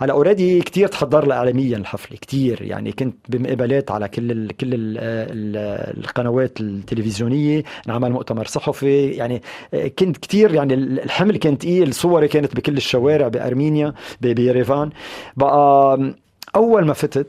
هلا 0.00 0.12
already 0.12 0.60
كثير 0.60 0.88
تحضر 0.88 1.26
لها 1.26 1.36
اعلاميا 1.36 1.76
الحفلة 1.76 2.18
كثير 2.20 2.62
يعني 2.62 2.92
كنت 2.92 3.16
بمقابلات 3.28 3.90
على 3.90 4.08
كل 4.08 4.30
ال 4.30 4.56
كل 4.56 4.74
ال 4.74 4.98
ال 4.98 5.56
القنوات 6.04 6.60
التلفزيونية 6.60 7.62
انعمل 7.88 8.12
مؤتمر 8.12 8.46
صحفي. 8.46 9.08
يعني 9.10 9.42
كنت 9.98 10.16
كثير 10.16 10.54
يعني 10.54 10.74
الحمل 10.74 11.36
كان 11.36 11.56
ثقيل 11.56 11.94
صوري 11.94 12.28
كانت 12.28 12.56
بكل 12.56 12.76
الشوارع 12.76 13.28
بأرمينيا 13.28 13.94
بيريفان. 14.20 14.90
بقى 15.36 16.12
أول 16.56 16.86
ما 16.86 16.92
فتت 16.92 17.26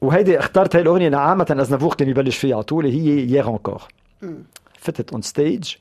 وهيدي 0.00 0.38
اخترت 0.38 0.76
هاي 0.76 0.82
الأغنية 0.82 1.16
عامه 1.16 1.56
ازنافور 1.60 1.94
كان 1.94 2.08
يبلش 2.08 2.36
فيها 2.36 2.54
على 2.54 2.62
طول 2.64 2.86
هي 2.86 3.20
Hier 3.32 3.48
encore 3.50 3.82
فتت 4.80 5.12
on 5.12 5.22
stage 5.22 5.74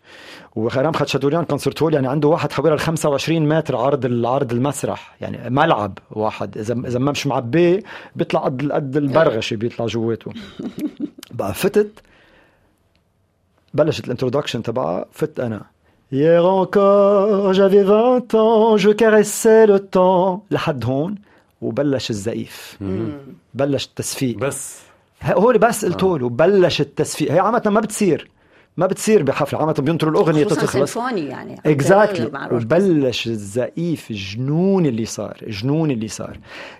بأرام 0.55 0.93
خاتشاتوريان 0.93 1.45
concert 1.45 1.81
hall 1.81 1.93
يعني 1.93 2.07
عنده 2.07 2.27
واحد 2.27 2.51
حوالي 2.51 2.77
25 2.77 3.49
متر 3.49 3.75
عرض 3.75 4.05
العرض 4.05 4.51
المسرح. 4.51 5.15
يعني 5.21 5.49
ملعب 5.49 5.97
واحد. 6.11 6.57
إذا 6.57 6.73
إذا 6.73 6.99
ما 6.99 7.11
مش 7.11 7.27
معبيه 7.27 7.83
بيطلع 8.15 8.39
قد 8.39 8.71
قد 8.71 8.97
البرغشة 8.97 9.55
بيطلع 9.55 9.85
جواته. 9.85 10.31
بقى 11.31 11.53
فتت. 11.53 11.91
بلشت 13.73 14.05
ال 14.05 14.10
introduction 14.10 14.63
تبعها. 14.63 15.05
فت 15.11 15.39
أنا. 15.39 15.61
Hier 16.11 16.43
encore, 16.43 17.53
j'avais 17.53 17.83
20 17.83 18.33
ans, 18.33 18.77
je 18.77 18.89
caressais 18.89 19.67
le 19.67 19.79
temps. 19.79 20.39
لحد 20.51 20.85
هون. 20.85 21.15
وبلش 21.61 22.09
الزقيف 22.09 22.77
بلش 23.53 23.85
التصفيق 23.85 24.37
بس. 24.37 24.79
هو 25.23 25.53
بس 25.53 25.85
قلت 25.85 26.03
له. 26.03 26.29
بلش 26.29 26.81
التصفيق 26.81 27.31
هي 27.31 27.39
عامة 27.39 27.61
ما 27.65 27.79
بتصير. 27.79 28.29
ما 28.79 28.87
بتصير 28.87 29.23
بحفل. 29.23 29.55
عامة 29.55 29.73
بينطروا 29.73 30.11
الأغنية 30.11 30.43
تخلص 30.43 30.97
يعني. 30.97 31.55
exactly 31.65 32.31
وبلش 32.51 33.27
الزقيف 33.27 34.11
جنون 34.11 34.85
اللي 34.85 35.05
صار 35.05 35.37
جنون 35.47 35.91
اللي 35.91 36.07
صار. 36.07 36.37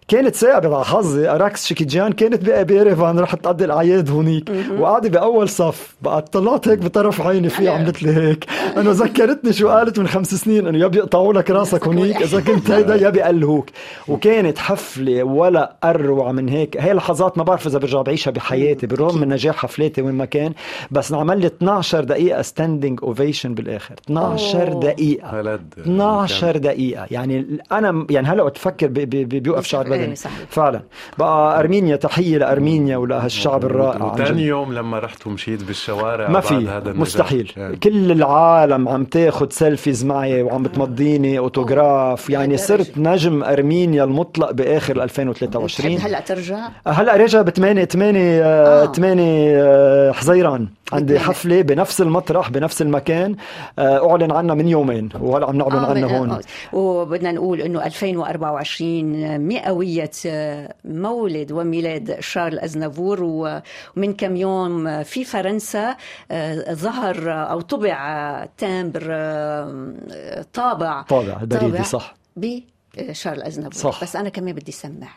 كانت 0.08 0.36
ساعة 0.36 0.62
على 0.65 0.86
حظي 0.86 1.27
راكس 1.27 1.65
شيكيجان 1.65 2.12
كانت 2.12 2.44
بيريفان 2.50 3.20
رحت 3.20 3.44
تقضي 3.44 3.65
الأعياد 3.65 4.10
هونيك. 4.12 4.50
وقاعدة 4.79 5.10
بأول 5.10 5.50
صف 5.50 5.96
بقى 6.01 6.22
طلعت 6.22 6.68
هيك 6.68 6.79
بطرف 6.79 7.22
عيني 7.22 7.50
في 7.50 7.70
عملت 7.70 8.03
لي 8.03 8.12
هيك. 8.15 8.46
انه 8.77 8.91
ذكرتني 8.91 9.53
شو 9.53 9.70
قالت 9.70 10.00
من 10.00 10.08
خمس 10.08 10.36
سنين 10.36 10.68
إنه 10.68 10.77
يا 10.77 10.88
بيقطعوا 10.88 11.34
لك 11.34 11.51
راسك 11.51 11.88
هونيك 11.88 12.22
إذا 12.22 12.41
كنت 12.41 12.72
هيدا 12.72 12.96
يا 12.96 13.10
بيقلهوك 13.10 13.70
وكانت 14.08 14.58
حفلة 14.58 15.24
ولا 15.24 15.75
أروع 15.84 16.32
من 16.32 16.50
هيك. 16.50 16.77
هي 16.77 16.94
لحظات 16.94 17.38
ما 17.38 17.44
بعرف 17.44 17.68
إذا 17.68 17.79
برجع 17.79 18.01
بعيشها 18.01 18.32
بحياتي 18.32 18.88
بالرغم 18.88 19.22
من 19.22 19.29
نجاح 19.29 19.56
حفلاتي 19.56 20.01
وين 20.01 20.15
ما 20.15 20.25
كان. 20.25 20.53
بس 20.91 21.12
انعمل 21.12 21.39
لي 21.41 21.48
12 21.48 21.88
دقيقة 21.96 22.41
standing 22.41 23.00
ovation 23.03 23.53
بالآخر. 23.53 23.96
12 24.05 24.74
دقيقة. 24.74 25.60
12 25.79 26.58
دقيقة. 26.58 27.08
يعني 27.12 27.46
أنا 27.72 28.05
يعني 28.10 28.27
هلا 28.27 28.50
تفكر 28.50 28.88
بيوقف 28.88 29.65
شعر 29.65 29.89
بدني. 29.89 30.15
فعلا. 30.50 30.81
بقى 31.17 31.60
أرمينيا 31.60 31.96
تحية 31.96 32.38
لأرمينيا 32.38 32.98
ولهالشعب 32.98 33.65
الرائع. 33.65 34.15
ثاني 34.15 34.43
يوم 34.43 34.74
لما 34.74 35.00
رحت 35.00 35.27
ومشيت 35.27 35.63
بالشوارع 35.63 36.29
ما 36.29 36.39
في. 36.39 36.81
مستحيل. 36.86 37.51
يعني. 37.58 37.75
كل 37.75 38.12
العالم 38.12 38.89
عم 38.89 39.03
تاخذ 39.03 39.50
selfies 39.50 40.06
معي 40.05 40.43
وعم 40.43 40.63
بتمضيني 40.63 41.38
autographe 41.38 42.29
يعني 42.29 42.58
صرت 42.58 42.91
نجم 42.98 43.43
أرمينيا 43.43 44.03
المطلق 44.03 44.51
بآخر 44.51 45.03
2023 45.03 45.98
هلأ 45.98 46.19
ترجع؟ 46.19 46.69
هلأ 46.88 47.15
رجع 47.15 47.41
ب 47.41 47.50
8 47.50 47.86
8 47.86 48.86
8 48.86 50.12
حزيران. 50.12 50.67
عندي 50.93 51.19
حفلة 51.19 51.62
بنفس 51.79 52.01
المطرح 52.01 52.50
بنفس 52.50 52.81
المكان 52.81 53.36
آه، 53.79 54.12
أعلن 54.12 54.31
عنها 54.31 54.55
من 54.55 54.67
يومين 54.67 55.09
وهلا 55.19 55.48
عم 55.48 55.57
نعلن 55.57 55.75
آه 55.75 55.89
عنها 55.89 56.17
هون. 56.19 56.39
وبدنا 56.74 57.31
نقول 57.31 57.62
إنه 57.62 57.86
2024 57.86 59.39
مئوية 59.39 60.12
آه، 60.25 60.74
مولد 60.86 61.51
وميلاد 61.51 62.19
شارل 62.19 62.59
أزنافور 62.59 63.19
ومن 63.24 64.13
كم 64.13 64.36
يوم 64.36 65.03
في 65.03 65.24
فرنسا 65.24 65.95
آه، 66.31 66.74
ظهر 66.74 67.31
أو 67.51 67.62
طبع 67.62 68.45
تامبر 68.57 69.01
طابع. 70.53 71.01
طابع 71.01 71.38
بريدي 71.41 71.83
صح. 71.83 72.15
بشارل 72.36 73.41
أزنافور. 73.43 73.91
صح. 73.91 74.03
بس 74.03 74.15
أنا 74.15 74.29
كمان 74.29 74.55
بدي 74.55 74.71
سمع. 74.71 75.07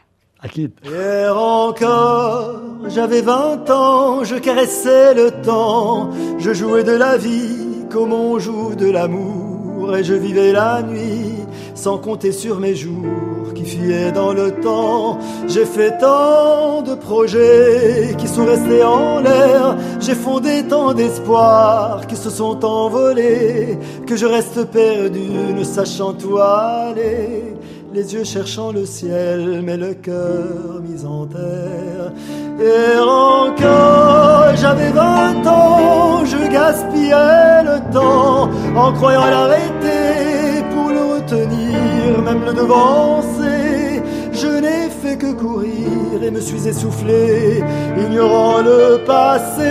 Hier 0.84 1.36
encore, 1.38 2.60
j'avais 2.88 3.20
20 3.20 3.70
ans, 3.70 4.24
je 4.24 4.34
caressais 4.34 5.14
le 5.14 5.30
temps, 5.30 6.10
je 6.38 6.52
jouais 6.52 6.82
de 6.82 6.90
la 6.90 7.16
vie 7.16 7.86
comme 7.88 8.12
on 8.12 8.40
joue 8.40 8.74
de 8.74 8.90
l'amour, 8.90 9.96
et 9.96 10.02
je 10.02 10.14
vivais 10.14 10.50
la 10.50 10.82
nuit 10.82 11.36
sans 11.76 11.98
compter 11.98 12.32
sur 12.32 12.58
mes 12.58 12.74
jours 12.74 13.54
qui 13.54 13.64
fuyaient 13.64 14.10
dans 14.10 14.32
le 14.32 14.50
temps. 14.50 15.20
J'ai 15.46 15.64
fait 15.64 15.96
tant 15.98 16.82
de 16.82 16.96
projets 16.96 18.16
qui 18.18 18.26
sont 18.26 18.44
restés 18.44 18.82
en 18.82 19.20
l'air, 19.20 19.76
j'ai 20.00 20.16
fondé 20.16 20.64
tant 20.68 20.92
d'espoirs 20.92 22.04
qui 22.08 22.16
se 22.16 22.30
sont 22.30 22.64
envolés, 22.64 23.78
que 24.08 24.16
je 24.16 24.26
reste 24.26 24.64
perdu 24.64 25.28
ne 25.56 25.62
sachant 25.62 26.16
où 26.24 26.38
aller 26.38 27.51
les 27.94 28.14
yeux 28.14 28.24
cherchant 28.24 28.72
le 28.72 28.86
ciel, 28.86 29.62
mais 29.62 29.76
le 29.76 29.94
cœur 29.94 30.80
mis 30.82 31.04
en 31.04 31.26
terre. 31.26 32.12
Et 32.58 32.98
encore, 32.98 34.56
j'avais 34.56 34.90
vingt 34.90 35.46
ans, 35.46 36.24
je 36.24 36.50
gaspillais 36.50 37.62
le 37.64 37.92
temps 37.92 38.48
en 38.76 38.92
croyant 38.92 39.26
l'arrêter 39.26 40.62
pour 40.72 40.90
le 40.90 41.02
retenir, 41.14 42.22
même 42.24 42.44
le 42.44 42.54
devancer. 42.54 44.02
Je 44.32 44.46
n'ai 44.46 44.88
fait 44.88 45.16
que 45.16 45.32
courir 45.32 46.22
et 46.22 46.30
me 46.30 46.40
suis 46.40 46.66
essoufflé, 46.66 47.62
ignorant 47.98 48.62
le 48.62 49.04
passé, 49.04 49.70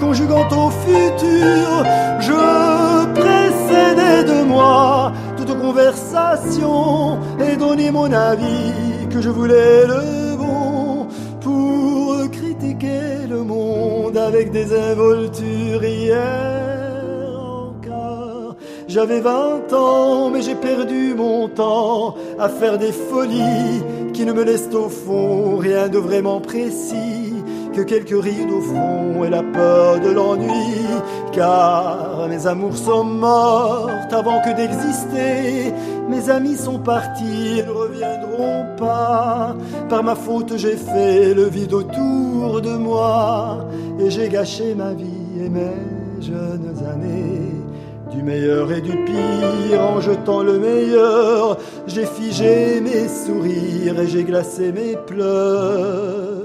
conjuguant 0.00 0.48
au 0.50 0.70
futur. 0.70 1.84
Je 2.20 3.04
précédais 3.14 4.24
de 4.24 4.44
moi 4.44 5.12
et 7.40 7.56
donner 7.56 7.90
mon 7.90 8.12
avis 8.12 9.08
que 9.10 9.20
je 9.20 9.30
voulais 9.30 9.86
le 9.86 10.36
bon 10.36 11.06
pour 11.40 12.30
critiquer 12.30 13.26
le 13.28 13.42
monde 13.42 14.16
avec 14.16 14.50
des 14.50 14.72
involtures 14.72 15.84
hier. 15.84 16.74
J'avais 18.86 19.20
20 19.20 19.72
ans, 19.72 20.30
mais 20.30 20.42
j'ai 20.42 20.54
perdu 20.54 21.14
mon 21.16 21.48
temps 21.48 22.14
à 22.38 22.48
faire 22.48 22.78
des 22.78 22.92
folies 22.92 23.82
qui 24.12 24.24
ne 24.24 24.32
me 24.32 24.44
laissent 24.44 24.72
au 24.72 24.88
fond 24.88 25.56
rien 25.56 25.88
de 25.88 25.98
vraiment 25.98 26.40
précis 26.40 27.23
que 27.74 27.82
quelques 27.82 28.22
rides 28.22 28.50
au 28.50 28.60
front 28.60 29.24
et 29.24 29.30
la 29.30 29.42
peur 29.42 30.00
de 30.00 30.10
l'ennui, 30.10 30.86
car 31.32 32.26
mes 32.28 32.46
amours 32.46 32.76
sont 32.76 33.04
mortes 33.04 34.12
avant 34.12 34.40
que 34.42 34.54
d'exister. 34.56 35.72
Mes 36.08 36.30
amis 36.30 36.56
sont 36.56 36.78
partis, 36.78 37.58
ils 37.58 37.64
ne 37.64 37.70
reviendront 37.70 38.76
pas. 38.76 39.56
Par 39.88 40.04
ma 40.04 40.14
faute, 40.14 40.56
j'ai 40.56 40.76
fait 40.76 41.34
le 41.34 41.44
vide 41.44 41.72
autour 41.72 42.60
de 42.60 42.76
moi 42.76 43.66
et 43.98 44.10
j'ai 44.10 44.28
gâché 44.28 44.74
ma 44.74 44.92
vie 44.92 45.44
et 45.44 45.48
mes 45.48 46.20
jeunes 46.20 46.76
années. 46.88 47.50
Du 48.14 48.22
meilleur 48.22 48.70
et 48.70 48.80
du 48.80 48.92
pire, 49.04 49.80
en 49.80 50.00
jetant 50.00 50.42
le 50.42 50.60
meilleur, 50.60 51.56
j'ai 51.88 52.06
figé 52.06 52.80
mes 52.80 53.08
sourires 53.08 53.98
et 53.98 54.06
j'ai 54.06 54.22
glacé 54.22 54.70
mes 54.70 54.94
pleurs. 55.06 56.43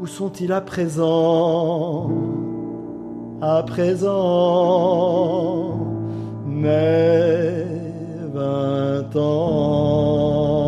Où 0.00 0.06
sont-ils 0.06 0.52
à 0.52 0.60
présent? 0.60 2.08
À 3.40 3.64
présent, 3.64 4.14
mes 6.46 7.64
vingt 8.32 9.16
ans. 9.16 10.67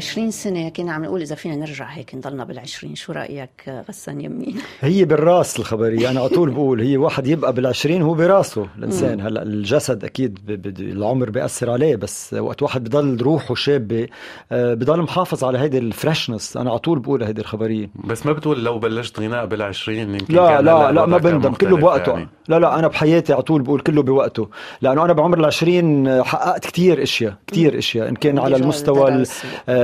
20 0.00 0.30
سنة 0.30 0.68
كنا 0.68 0.92
عم 0.92 1.04
نقول 1.04 1.20
إذا 1.20 1.34
فينا 1.34 1.56
نرجع 1.56 1.84
هيك 1.84 2.14
نضلنا 2.14 2.46
بال20 2.46 2.94
شو 2.94 3.12
رأيك 3.12 3.84
غسان 3.88 4.20
يمين؟ 4.20 4.56
هي 4.80 5.04
بالراس 5.04 5.58
الخبرية 5.58 6.10
أنا 6.10 6.20
على 6.20 6.28
طول 6.28 6.50
بقول 6.50 6.80
هي 6.80 6.96
واحد 6.96 7.26
يبقى 7.26 7.54
بال20 7.54 7.90
هو 7.90 8.14
براسه 8.14 8.66
الإنسان. 8.78 9.20
هلأ 9.20 9.42
الجسد 9.42 10.04
أكيد 10.04 10.38
العمر 10.80 11.30
بيأثر 11.30 11.70
عليه 11.70 11.96
بس 11.96 12.34
وقت 12.34 12.62
واحد 12.62 12.84
بضل 12.84 13.22
روحه 13.22 13.54
شابة 13.54 14.08
آه، 14.52 14.74
بضل 14.74 15.02
محافظ 15.02 15.44
على 15.44 15.58
هيدي 15.58 15.78
ال 15.78 15.85
freshness. 15.85 16.56
أنا 16.56 16.70
على 16.70 16.78
طول 16.78 16.98
بقول 16.98 17.22
هيدي 17.22 17.40
الخبرية. 17.40 17.90
بس 18.04 18.26
ما 18.26 18.32
بتقول 18.32 18.64
لو 18.64 18.78
بلشت 18.78 19.20
غناء 19.20 19.48
بال20 19.48 19.88
يمكن 19.88 20.34
لا 20.34 20.62
لا 20.62 20.92
لا 20.92 21.06
ما 21.06 21.18
بندم 21.18 21.52
كله 21.52 21.76
بوقته. 21.76 22.12
يعني. 22.12 22.28
لا 22.48 22.58
لا 22.58 22.78
أنا 22.78 22.88
بحياتي 22.88 23.32
على 23.32 23.42
طول 23.42 23.62
بقول 23.62 23.80
كله 23.80 24.02
بوقته 24.02 24.48
لأنه 24.82 25.04
أنا 25.04 25.12
بعمر 25.12 25.50
ال20 25.50 26.08
حققت 26.24 26.66
كتير 26.66 27.02
أشياء 27.02 27.36
كتير 27.46 27.78
أشياء 27.78 28.08
إن 28.08 28.14
كان 28.14 28.38
على 28.38 28.56
المستوى 28.56 29.24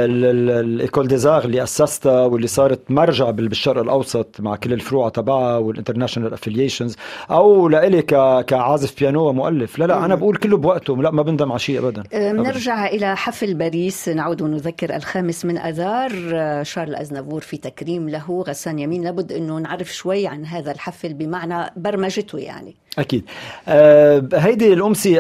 ال 0.07 0.24
école 0.24 1.09
des 1.09 1.24
arts 1.24 1.44
اللي 1.45 1.62
اسستها 1.62 2.25
واللي 2.25 2.47
صارت 2.47 2.90
مرجع 2.90 3.31
بالشرق 3.31 3.83
الأوسط 3.83 4.40
مع 4.40 4.57
كل 4.57 4.73
الفروع 4.73 5.09
تبعها 5.09 5.59
وال 5.59 5.68
international 5.68 6.33
affiliations 6.33 6.96
أو 7.31 7.69
لإلي 7.69 8.03
كعازف 8.42 9.01
بيانو 9.01 9.29
ومؤلف. 9.29 9.79
لا 9.79 9.85
لا 9.85 10.05
أنا 10.05 10.14
بقول 10.14 10.37
كله 10.37 10.57
بوقته 10.57 11.03
لا 11.03 11.11
ما 11.11 11.23
بندم 11.23 11.51
على 11.51 11.59
شيء 11.59 11.79
ابدا. 11.79 12.03
بنرجع 12.12 12.87
إلى 12.87 13.16
حفل 13.16 13.55
باريس. 13.55 14.09
نعود 14.09 14.42
ونذكر 14.42 14.97
الخامس 14.97 15.45
من 15.45 15.59
أذار. 15.59 16.12
شارل 16.64 16.95
أزنافور 16.95 17.40
في 17.40 17.57
تكريم 17.57 18.09
له. 18.09 18.45
غسان 18.49 18.79
يمين 18.79 19.05
لابد 19.05 19.33
أنه 19.33 19.59
نعرف 19.59 19.95
شوي 19.95 20.27
عن 20.27 20.45
هذا 20.45 20.73
الحفل 20.73 21.14
بمعنى 21.14 21.73
برمجته 21.77 22.38
يعني. 22.38 22.77
أكيد. 22.98 23.24
أه 23.68 24.28
هيدي 24.35 24.72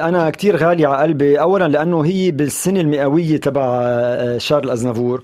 أنا 0.08 0.30
كتير 0.30 0.56
غالية 0.56 0.86
على 0.86 1.02
قلبي. 1.02 1.40
اولا 1.40 1.68
لأنه 1.68 2.04
هي 2.04 2.30
بالسنه 2.30 2.80
المئوية 2.80 3.36
تبع 3.36 3.80
آه، 3.82 4.38
شارل 4.38 4.70
أزنافور. 4.70 5.22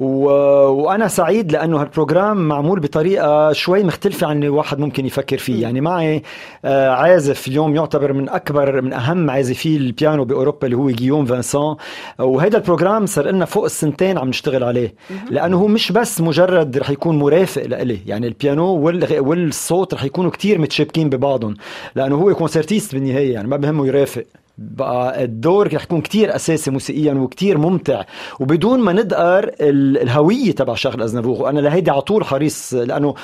و... 0.00 0.24
وأنا 0.68 1.08
سعيد 1.08 1.52
لأنه 1.52 1.80
هال 1.80 1.92
programme 1.92 2.48
معمول 2.48 2.80
بطريقة 2.80 3.52
شوي 3.52 3.82
مختلفة 3.82 4.26
عن 4.26 4.42
الواحد 4.42 4.78
ممكن 4.78 5.06
يفكر 5.06 5.38
فيه. 5.38 5.62
يعني 5.62 5.80
معي 5.80 6.22
آه، 6.64 6.88
عازف 6.88 7.48
اليوم 7.48 7.74
يعتبر 7.76 8.12
من 8.12 8.28
أكبر 8.28 8.82
من 8.82 8.92
أهم 8.92 9.30
عازفي 9.30 9.76
البيانو 9.76 10.24
بأوروبا 10.24 10.66
اللي 10.66 10.76
هو 10.76 10.90
جيوم 10.90 11.24
فانسون 11.26 11.76
وهذا 12.18 12.56
ال 12.56 12.61
programme 12.61 13.06
صار 13.06 13.30
لنا 13.30 13.44
فوق 13.44 13.64
السنتين 13.64 14.18
عم 14.18 14.28
نشتغل 14.28 14.64
عليه. 14.64 14.94
لأنه 15.30 15.56
هو 15.56 15.66
مش 15.66 15.92
بس 15.92 16.20
مجرد 16.20 16.78
رح 16.78 16.90
يكون 16.90 17.18
مرافق 17.18 17.62
لإلي. 17.62 17.98
يعني 18.06 18.26
البيانو 18.26 18.66
وال... 18.66 19.20
والصوت 19.20 19.94
رح 19.94 20.04
يكونوا 20.04 20.30
كتير 20.30 20.58
متشابكين 20.58 21.08
ببعضهم. 21.10 21.54
لأنه 21.94 22.16
هو 22.16 22.34
concertiste 22.34 22.94
بالنهاية 22.94 23.32
يعني 23.32 23.48
ما 23.48 23.56
بهمه 23.56 23.86
يرافق. 23.86 24.24
بقى 24.58 25.24
الدور 25.24 25.74
رح 25.74 25.82
يكون 25.82 26.00
كتير 26.00 26.36
أساسي 26.36 26.70
موسيقيا 26.70 27.12
وكتير 27.12 27.58
ممتع. 27.58 28.02
وبدون 28.40 28.80
ما 28.80 28.92
ندقر 28.92 29.50
الهوية 29.60 30.52
تبع 30.52 30.74
شغل 30.74 31.02
ازنافور 31.02 31.42
وأنا 31.42 31.60
لهيدي 31.60 31.90
على 31.90 32.00
طول 32.00 32.24
حريص 32.24 32.74
لأنه 32.74 33.14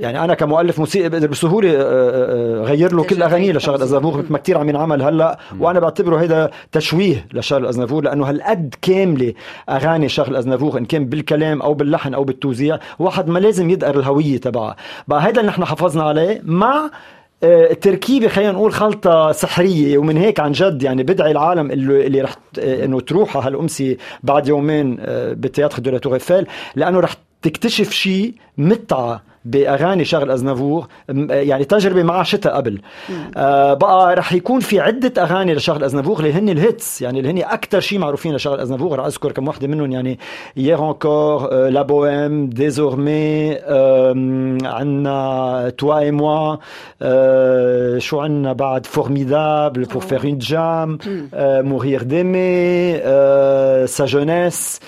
يعني 0.00 0.24
أنا 0.24 0.34
كمؤلف 0.34 0.78
موسيقي 0.78 1.08
بقدر 1.08 1.26
بسهولة 1.26 1.70
آه، 1.70 1.82
آه، 1.82 2.62
غير 2.64 2.94
له 2.94 3.04
كل 3.04 3.22
أغانيه 3.22 3.52
لشارل 3.52 3.82
ازنافور 3.82 4.16
مثل 4.18 4.32
ما 4.32 4.38
كثير 4.38 4.58
عم 4.58 4.68
ينعمل 4.68 5.02
هلأ. 5.02 5.38
وأنا 5.60 5.80
بعتبره 5.80 6.16
هيدا 6.20 6.50
تشويه 6.72 7.26
لشارل 7.32 7.66
ازنافور 7.66 8.04
لأنه 8.04 8.28
هالقد 8.30 8.74
كاملة 8.82 9.34
أغاني 9.68 10.08
شارل 10.08 10.36
ازنافور 10.36 10.78
إن 10.78 10.84
كان 10.84 11.04
بالكلام 11.06 11.62
أو 11.62 11.74
باللحن 11.74 12.14
أو 12.14 12.24
بالتوزيع 12.24 12.78
واحد 12.98 13.28
ما 13.28 13.38
لازم 13.38 13.70
يدقر 13.70 13.98
الهوية 13.98 14.38
تبعها 14.38 14.76
بقى 15.08 15.26
هيدا 15.26 15.40
اللي 15.40 15.50
نحن 15.50 15.64
حافظنا 15.64 16.02
عليه 16.02 16.40
مع 16.44 16.76
آه، 16.84 16.90
تركيبة 17.80 18.28
خلينا 18.28 18.52
نقول 18.52 18.72
خلطة 18.72 19.32
سحرية 19.32 19.98
ومن 19.98 20.16
هيك 20.16 20.40
عن 20.40 20.52
جد 20.52 20.82
يعني 20.82 21.02
بدعي 21.02 21.30
العالم 21.30 21.70
اللي, 21.70 22.20
رح 22.20 22.36
إنه 22.58 23.00
تروح 23.00 23.36
على 23.36 23.46
هالامسيه 23.46 23.96
بعد 24.22 24.48
يومين 24.48 24.98
ب 25.10 25.19
théâtre 25.19 25.78
de 25.78 25.90
la 25.90 26.48
لأنه 26.76 27.00
رح 27.00 27.14
تكتشف 27.42 27.90
شيء 27.90 28.34
متعة. 28.58 29.22
بأغاني 29.44 30.04
شارل 30.04 30.30
ازنافور 30.30 30.86
يعني 31.30 31.64
تجربة 31.64 32.02
ما 32.02 32.22
عشتها 32.22 32.56
قبل. 32.56 32.80
آه 33.36 33.74
بقى 33.74 34.14
رح 34.16 34.32
يكون 34.32 34.60
في 34.60 34.80
عدة 34.80 35.22
أغاني 35.22 35.54
لشارل 35.54 35.84
ازنافور 35.84 36.18
اللي 36.18 36.32
هن 36.32 36.48
ال 36.48 36.57
hits. 36.57 37.02
يعني 37.02 37.20
اللي 37.20 37.30
هن 37.30 37.38
أكثر 37.38 37.80
شيء 37.80 37.98
معروفين 37.98 38.34
لشارل 38.34 38.60
ازنافور 38.60 38.98
رح 38.98 39.06
أذكر 39.06 39.32
كم 39.32 39.48
وحدة 39.48 39.68
منهم 39.68 39.92
يعني 39.92 40.18
Hier 40.56 40.88
encore, 40.88 41.50
La 41.68 41.82
Bohème, 41.82 42.48
Désormais 42.48 43.54
عندنا 44.64 45.72
Toi 45.78 45.98
et 45.98 46.10
moi 46.10 46.56
شو 47.98 48.20
عندنا 48.20 48.52
بعد؟ 48.52 48.86
Formidable, 48.86 49.84
Pour 49.84 50.02
faire 50.02 50.24
une 50.24 50.38
jam, 50.38 50.98
Mourir 51.34 52.02
d'aimer, 52.02 52.98
Sa 53.86 54.04
jeunesse 54.06 54.80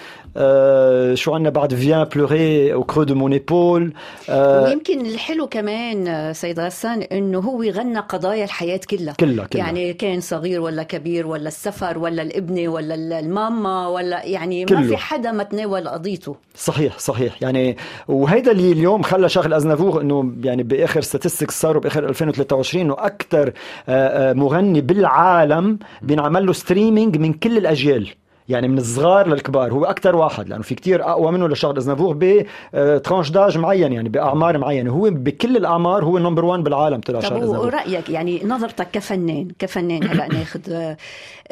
شو 1.14 1.34
عندنا 1.34 1.50
بعد 1.50 1.74
Viens 1.74 2.04
pleurer 2.04 2.72
au 2.72 2.84
creux 2.84 3.02
de 3.02 3.14
mon 3.14 3.32
épaule 3.32 3.92
ويمكن 4.28 5.06
الحلو 5.06 5.46
كمان 5.46 6.08
آه، 6.08 6.32
سيد 6.32 6.60
غسان 6.60 7.02
إنه 7.02 7.38
هو 7.38 7.62
غنى 7.62 7.98
قضايا 7.98 8.44
الحياة 8.44 8.80
كلها. 8.90 9.14
كلها 9.14 9.46
كلها. 9.46 9.64
يعني 9.64 9.92
كان 9.92 10.20
صغير 10.20 10.60
ولا 10.60 10.82
كبير 10.82 11.26
ولا 11.26 11.48
السفر 11.48 11.98
ولا 11.98 12.22
الابنه 12.22 12.68
ولا 12.68 13.18
الماما 13.18 13.88
ولا 13.88 14.24
يعني 14.24 14.64
كله. 14.64 14.80
ما 14.80 14.86
في 14.86 14.96
حدا 14.96 15.32
ما 15.32 15.42
تناول 15.42 15.88
قضيته. 15.88 16.36
صحيح 16.54 16.98
صحيح. 16.98 17.42
يعني 17.42 17.76
وهيدا 18.08 18.52
اللي 18.52 18.72
اليوم 18.72 19.02
خلى 19.02 19.28
شارل 19.28 19.54
ازنافور 19.54 20.00
إنه 20.00 20.32
يعني 20.44 20.62
بآخر 20.62 21.00
statistics 21.00 21.60
صاروا 21.60 21.82
بآخر 21.82 22.08
2023 22.08 22.84
إنه 22.84 22.94
أكثر 22.98 23.52
آه، 23.88 24.30
آه، 24.30 24.32
مغني 24.32 24.80
بالعالم 24.80 25.78
بينعمل 26.02 26.46
له 26.46 26.52
streaming 26.52 27.16
من 27.16 27.32
كل 27.32 27.58
الأجيال. 27.58 28.08
يعني 28.48 28.68
من 28.68 28.78
الصغار 28.78 29.28
للكبار. 29.28 29.72
هو 29.72 29.84
أكثر 29.84 30.16
واحد 30.16 30.48
لأنه 30.48 30.62
في 30.62 30.74
كتير 30.74 31.02
أقوى 31.02 31.32
منه 31.32 31.48
لشارل 31.48 31.76
ازنافور 31.76 32.16
ب 32.20 32.34
tranche 32.34 33.30
d'âge 33.30 33.58
معين 33.58 33.92
يعني 33.92 34.08
بأعمار 34.08 34.58
معينة. 34.58 34.90
هو 34.90 35.10
بكل 35.10 35.56
الأعمار 35.56 36.04
هو 36.04 36.16
ال 36.16 36.20
number 36.20 36.44
1 36.44 36.64
بالعالم 36.64 37.00
طلع 37.00 37.20
شارل 37.20 37.42
ازنافور 37.42 37.66
ورأيك 37.66 38.08
يعني 38.08 38.40
نظرتك 38.44 38.90
كفنان 38.90 39.48
كفنان 39.58 40.04
هلأ 40.04 40.28
ناخذ 40.38 40.60
آه، 40.70 40.96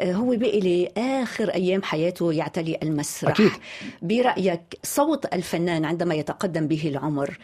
هو 0.01 0.35
بقي 0.35 0.59
لآخر 0.59 1.49
أيام 1.49 1.83
حياته 1.83 2.33
يعتلي 2.33 2.77
المسرح. 2.83 3.31
أكيد. 3.31 3.51
برأيك 4.01 4.61
صوت 4.83 5.33
الفنان 5.33 5.85
عندما 5.85 6.15
يتقدم 6.15 6.67
به 6.67 6.87
العمر 6.87 7.37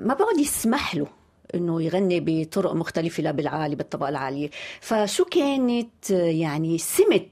ما 0.00 0.14
بعد 0.14 0.38
يسمح 0.38 0.94
له 0.94 1.06
إنه 1.54 1.82
يغني 1.82 2.20
بطرق 2.20 2.72
مختلفة 2.72 3.30
بالعالي 3.30 3.76
بالطبقة 3.76 4.08
العالية؟ 4.08 4.50
فشو 4.80 5.24
كانت 5.24 6.10
يعني 6.10 6.78
سمة 6.78 7.26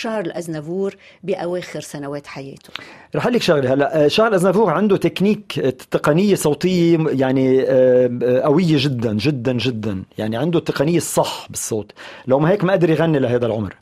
شارل 0.00 0.32
أزنافور 0.32 0.96
بأواخر 1.22 1.80
سنوات 1.80 2.26
حياته. 2.26 2.70
رح 3.16 3.26
لك 3.26 3.42
شغلة 3.42 3.72
هلا 3.72 4.04
آه، 4.04 4.08
شارل 4.08 4.34
أزنافور 4.34 4.70
عنده 4.70 4.96
تكنيك 4.96 5.58
آه، 5.58 5.70
تقنية 5.90 6.34
صوتية 6.34 6.98
يعني 7.08 7.64
آه، 7.68 8.40
قوية 8.44 8.76
جدا 8.78 9.12
جدا 9.12 9.52
جدا. 9.52 10.02
يعني 10.18 10.36
عنده 10.36 10.58
التقنية 10.58 10.96
الصح 10.96 11.46
بالصوت. 11.50 11.92
لو 12.26 12.38
ما 12.38 12.50
هيك 12.50 12.64
ما 12.64 12.72
قدر 12.72 12.90
يغني 12.90 13.18
لهذا 13.18 13.46
العمر. 13.46 13.74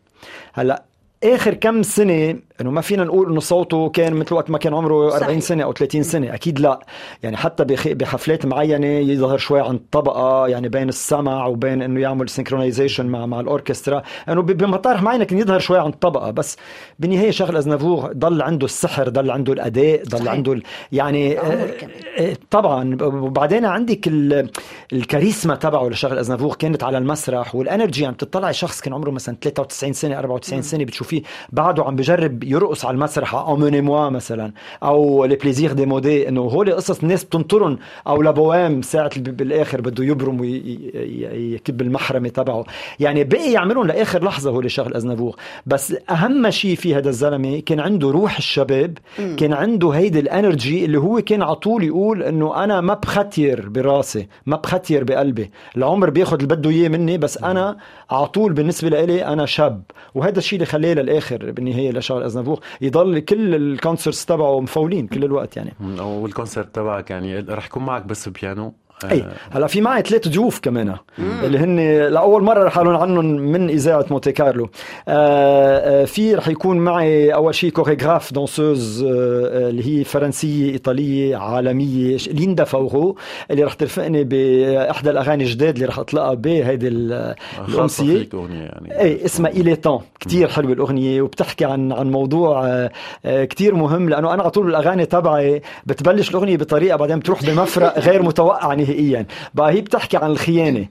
هلا 0.52 0.82
آخر 1.24 1.54
كم 1.54 1.82
سنة 1.82 2.36
إنه 2.60 2.70
ما 2.70 2.80
فينا 2.80 3.04
نقول 3.04 3.30
إنه 3.30 3.40
صوته 3.40 3.88
كان 3.88 4.14
مثل 4.14 4.34
وقت 4.34 4.50
ما 4.50 4.58
كان 4.58 4.74
عمره 4.74 5.04
40 5.04 5.20
صحيح. 5.20 5.38
سنة 5.38 5.64
أو 5.64 5.72
30 5.72 6.02
سنة. 6.02 6.34
أكيد 6.34 6.60
لا. 6.60 6.78
يعني 7.22 7.36
حتى 7.36 7.64
بحفلات 7.94 8.46
معينة 8.46 8.86
يظهر 8.86 9.38
شوي 9.38 9.60
عن 9.60 9.74
الطبقه 9.74 10.48
يعني 10.48 10.68
بين 10.68 10.88
السمع 10.88 11.46
وبين 11.46 11.82
إنه 11.82 12.00
يعمل 12.00 12.28
synchronization 12.28 13.06
مع 13.06 13.26
مع 13.26 13.40
الأوركسترا. 13.40 14.02
إنه 14.28 14.42
بمطارح 14.42 15.02
معينة 15.02 15.24
كان 15.24 15.38
يظهر 15.38 15.58
شوي 15.58 15.78
عن 15.78 15.88
الطبقه 15.88 16.30
بس 16.30 16.56
بالنهاية 16.98 17.30
شارل 17.30 17.56
ازنافور 17.56 18.12
ضل 18.12 18.42
عنده 18.42 18.64
السحر 18.64 19.08
ضل 19.08 19.30
عنده 19.30 19.52
الأداء 19.52 20.04
ضل 20.04 20.18
صحيح. 20.18 20.32
عنده 20.32 20.52
ال... 20.52 20.62
يعني 20.92 21.40
آه، 21.40 21.70
آه، 22.18 22.36
طبعا. 22.50 22.98
وبعدين 23.02 23.64
عندك 23.64 24.08
ال... 24.08 24.50
الكاريزما 24.92 25.54
تبعه 25.54 25.88
لشارل 25.88 26.18
ازنافور 26.18 26.54
كانت 26.54 26.84
على 26.84 26.98
المسرح 26.98 27.54
وال 27.54 27.66
energy 27.66 28.00
عم 28.00 28.04
يعني 28.04 28.16
تطلعي 28.16 28.52
شخص 28.52 28.80
كان 28.80 28.94
عمره 28.94 29.10
مثلا 29.10 29.36
93 29.40 29.92
سنة 29.92 30.18
94 30.18 30.62
سنة 30.62 30.84
بتشوفيه 30.84 31.22
بعده 31.52 31.84
عم 31.84 31.96
بجرب 31.96 32.43
يرقص 32.44 32.84
على 32.84 32.94
المسرح 32.94 33.34
Emmenez-moi 33.34 34.08
مثلا 34.08 34.52
أو 34.82 35.24
Les 35.24 35.36
plaisirs 35.36 35.72
démodés 35.72 36.28
إنه 36.28 36.40
هول 36.40 36.72
قصص 36.72 37.00
الناس 37.02 37.24
بتنطرهم 37.24 37.78
أو 38.06 38.22
La 38.22 38.37
Bohème 38.37 38.82
ساعة 38.82 39.10
بالآخر 39.20 39.80
بده 39.80 40.04
يبرم 40.04 40.40
ويكب 40.40 41.80
المحرمة 41.80 42.28
تبعه. 42.28 42.64
يعني 43.00 43.24
بقي 43.24 43.52
يعملهم 43.52 43.86
لآخر 43.86 44.24
لحظة 44.24 44.50
هول 44.50 44.70
شارل 44.70 44.94
ازنافور 44.94 45.36
بس 45.66 45.94
أهم 46.10 46.50
شيء 46.50 46.76
في 46.76 46.94
هذا 46.94 47.08
الزلمة 47.08 47.60
كان 47.60 47.80
عنده 47.80 48.10
روح 48.10 48.36
الشباب. 48.36 48.98
كان 49.36 49.52
عنده 49.52 49.90
هيدي 49.90 50.20
ال 50.20 50.29
energy 50.29 50.84
اللي 50.84 50.98
هو 50.98 51.20
كان 51.20 51.42
على 51.42 51.54
طول 51.54 51.84
يقول 51.84 52.22
إنه 52.22 52.64
أنا 52.64 52.80
ما 52.80 52.94
بختير 52.94 53.68
براسي 53.68 54.26
ما 54.46 54.56
بختير 54.56 55.04
بقلبي. 55.04 55.50
العمر 55.76 56.10
بياخذ 56.10 56.34
اللي 56.34 56.46
بده 56.46 56.70
إياه 56.70 56.88
مني 56.88 57.18
بس 57.18 57.38
أنا 57.38 57.76
على 58.10 58.26
طول 58.26 58.52
بالنسبة 58.52 58.88
لي 59.04 59.24
أنا 59.24 59.46
شاب. 59.46 59.82
وهذا 60.14 60.38
الشيء 60.38 60.56
اللي 60.56 60.66
خلاه 60.66 60.94
للآخر 60.94 61.50
بالنهاية 61.50 61.90
لشغل 61.92 62.22
ازنافور 62.34 62.60
يضل 62.80 63.18
كل 63.18 63.54
ال 63.54 63.62
concerts 63.62 64.26
تبعه 64.26 64.60
مفولين 64.60 65.06
كل 65.06 65.24
الوقت 65.24 65.56
يعني. 65.56 65.72
وال 66.00 66.17
concert 66.17 66.74
تبعك 66.74 67.10
يعني 67.10 67.38
رح 67.38 67.66
يكون 67.66 67.84
معك 67.84 68.02
بس 68.06 68.28
بيانو. 68.28 68.74
أي 69.10 69.20
آه. 69.22 69.32
هلا 69.50 69.66
في 69.66 69.80
معي 69.80 70.02
ثلاث 70.02 70.28
ضيوف 70.28 70.60
كمان. 70.60 70.94
اللي 71.18 71.58
هن 71.58 71.76
لأول 72.12 72.42
مرة 72.42 72.64
رح 72.64 72.78
أقول 72.78 72.96
عنهم 72.96 73.24
من 73.24 73.68
إذاعة 73.70 74.06
مونتي 74.10 74.32
كارلو. 74.32 74.68
آه, 75.08 76.02
آه، 76.02 76.04
في 76.04 76.34
رح 76.34 76.48
يكون 76.48 76.78
معي 76.78 77.34
أول 77.34 77.54
شيء 77.54 77.70
chorégraphe 77.70 78.32
danseuse 78.32 79.02
آه 79.02 79.68
اللي 79.68 80.00
هي 80.00 80.04
فرنسية 80.04 80.72
إيطالية 80.72 81.36
عالمية 81.36 82.16
ليندا 82.32 82.64
فاورو 82.64 83.16
اللي 83.50 83.64
رح 83.64 83.74
ترفقني 83.74 84.24
بأحدى 84.24 85.10
الأغاني 85.10 85.44
الجداد 85.44 85.74
اللي 85.74 85.86
رح 85.86 85.98
أطلقها 85.98 86.34
بهيدي 86.34 86.88
الأمسية. 86.88 88.28
يعني. 88.32 89.00
أي 89.00 89.24
اسمها 89.24 89.50
إيلي 89.50 89.76
تون 89.76 90.00
كثير 90.20 90.48
حلوة 90.48 90.72
الأغنية 90.72 91.22
وبتحكي 91.22 91.64
عن 91.64 91.92
عن 91.92 92.10
موضوع 92.10 92.88
كثير 93.24 93.74
مهم 93.74 94.08
لأنه 94.08 94.34
أنا 94.34 94.42
على 94.42 94.50
طول 94.50 94.68
الأغاني 94.68 95.06
تبعي 95.06 95.62
بتبلش 95.86 96.30
الأغنية 96.30 96.56
بطريقة 96.56 96.96
بعدين 96.96 97.18
بتروح 97.18 97.42
بمفرق 97.44 97.98
غير 97.98 98.22
متوقع. 98.22 98.74
نهائيا. 98.84 99.26
بقى 99.54 99.72
هي 99.72 99.80
بتحكي 99.80 100.16
عن 100.16 100.30
الخيانة. 100.30 100.86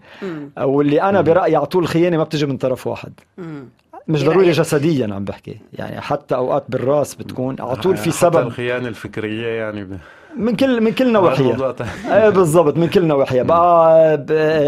واللي 0.61 1.01
أنا 1.01 1.21
برأيي 1.21 1.55
على 1.55 1.65
طول 1.65 1.83
الخيانة 1.83 2.17
ما 2.17 2.23
بتجي 2.23 2.45
من 2.45 2.57
طرف 2.57 2.87
واحد. 2.87 3.13
مش 4.07 4.23
ضروري 4.23 4.51
جسديا 4.51 5.13
عم 5.13 5.23
بحكي. 5.23 5.57
يعني 5.73 6.01
حتى 6.01 6.35
أوقات 6.35 6.63
بالرأس 6.69 7.15
بتكون 7.15 7.55
على 7.59 7.75
طول 7.75 7.97
في 7.97 8.11
سبب. 8.11 8.47
الخيانة 8.47 8.87
الفكرية 8.87 9.47
يعني 9.47 9.87
من 10.37 10.55
كل 10.55 10.81
من 10.81 10.91
كل 10.91 11.11
نواحيها 11.11 11.75
إيه 12.11 12.29
بالضبط 12.29 12.77
من 12.77 12.87
كل 12.87 13.05
نواحيها 13.05 13.43
بقى 13.43 14.15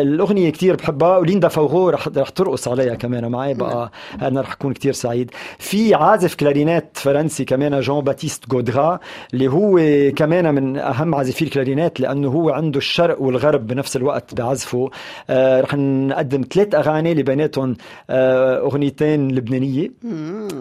الأغنية 0.02 0.50
كثير 0.50 0.76
بحبها 0.76 1.18
وليندا 1.18 1.48
فوغو 1.48 1.90
رح 1.90 2.08
رح 2.18 2.30
ترقص 2.30 2.68
عليها 2.68 2.96
كمان 2.96 3.32
معي 3.32 3.54
بقى 3.54 3.92
أنا 4.22 4.42
رح 4.42 4.52
أكون 4.52 4.74
كثير 4.74 4.94
سعيد. 4.94 5.32
في 5.60 5.96
عازف 5.96 6.36
كلارينات 6.36 6.90
فرنسي 6.94 7.46
كمان 7.46 7.80
جون 7.80 8.04
باتيست 8.04 8.50
جودرا 8.50 9.00
اللي 9.34 9.48
هو 9.48 9.80
كمان 10.16 10.56
من 10.56 10.78
أهم 10.78 11.16
عازفي 11.16 11.42
الكلارينات 11.46 12.00
لأنه 12.00 12.28
هو 12.30 12.50
عنده 12.50 12.78
الشرق 12.78 13.22
والغرب 13.22 13.68
بنفس 13.68 13.96
الوقت 13.96 14.34
بعزفه 14.36 14.90
آه 15.30 15.62
رح 15.62 15.74
نقدم 15.76 16.42
ثلاث 16.54 16.76
أغاني 16.76 17.12
اللي 17.12 17.24
بيناتهم 17.24 17.76
آه 18.10 18.60
أغنيتين 18.60 19.32
لبنانية. 19.32 19.92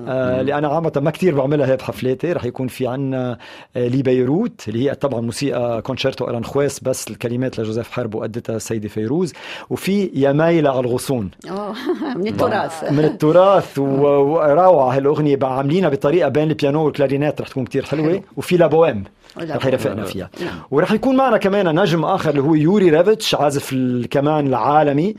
آه 0.08 0.40
اللي 0.40 0.54
أنا 0.54 0.68
عامة 0.68 0.92
ما 0.96 1.10
كثير 1.10 1.34
بعملها 1.34 1.66
هي 1.66 1.76
بحفلاتي 1.76 2.32
رح 2.32 2.44
يكون 2.44 2.68
في 2.68 2.86
عنا 2.86 3.38
آه 3.76 3.88
لي 3.88 4.02
بيروت 4.02 4.68
اللي 4.68 4.84
هي 4.90 4.93
طبعا 5.00 5.20
موسيقى 5.20 5.82
كونشيرتو 5.82 6.24
أرانخويس 6.24 6.80
بس 6.80 7.08
الكلمات 7.10 7.60
لجوزيف 7.60 7.90
حرب 7.90 8.14
وأدتها 8.14 8.56
السيدة 8.56 8.88
فيروز. 8.88 9.32
وفي 9.70 10.10
يا 10.14 10.32
مايلة 10.32 10.70
على 10.70 10.80
الغصون. 10.80 11.30
من 12.16 12.26
التراث. 12.26 12.84
من 12.96 13.04
التراث 13.04 13.78
وروعة 13.78 14.96
هالأغنية 14.96 15.38
عاملينها 15.42 15.88
بطريقة 15.88 16.28
بين 16.28 16.50
البيانو 16.50 16.84
والكلارينات 16.84 17.40
رح 17.40 17.48
تكون 17.48 17.64
كتير 17.64 17.84
حلوة. 17.84 18.22
وفي 18.36 18.56
La 18.56 18.68
Bohème 18.68 19.04
رح 19.38 19.66
يرافقنا 19.66 20.04
فيها. 20.04 20.30
ورح 20.70 20.92
يكون 20.92 21.16
معنا 21.16 21.36
كمان 21.36 21.80
نجم 21.80 22.04
آخر 22.04 22.30
اللي 22.30 22.42
هو 22.42 22.54
يوري 22.54 22.90
ريفيتش 22.90 23.34
عازف 23.34 23.72
الكمان 23.72 24.46
العالمي. 24.46 25.14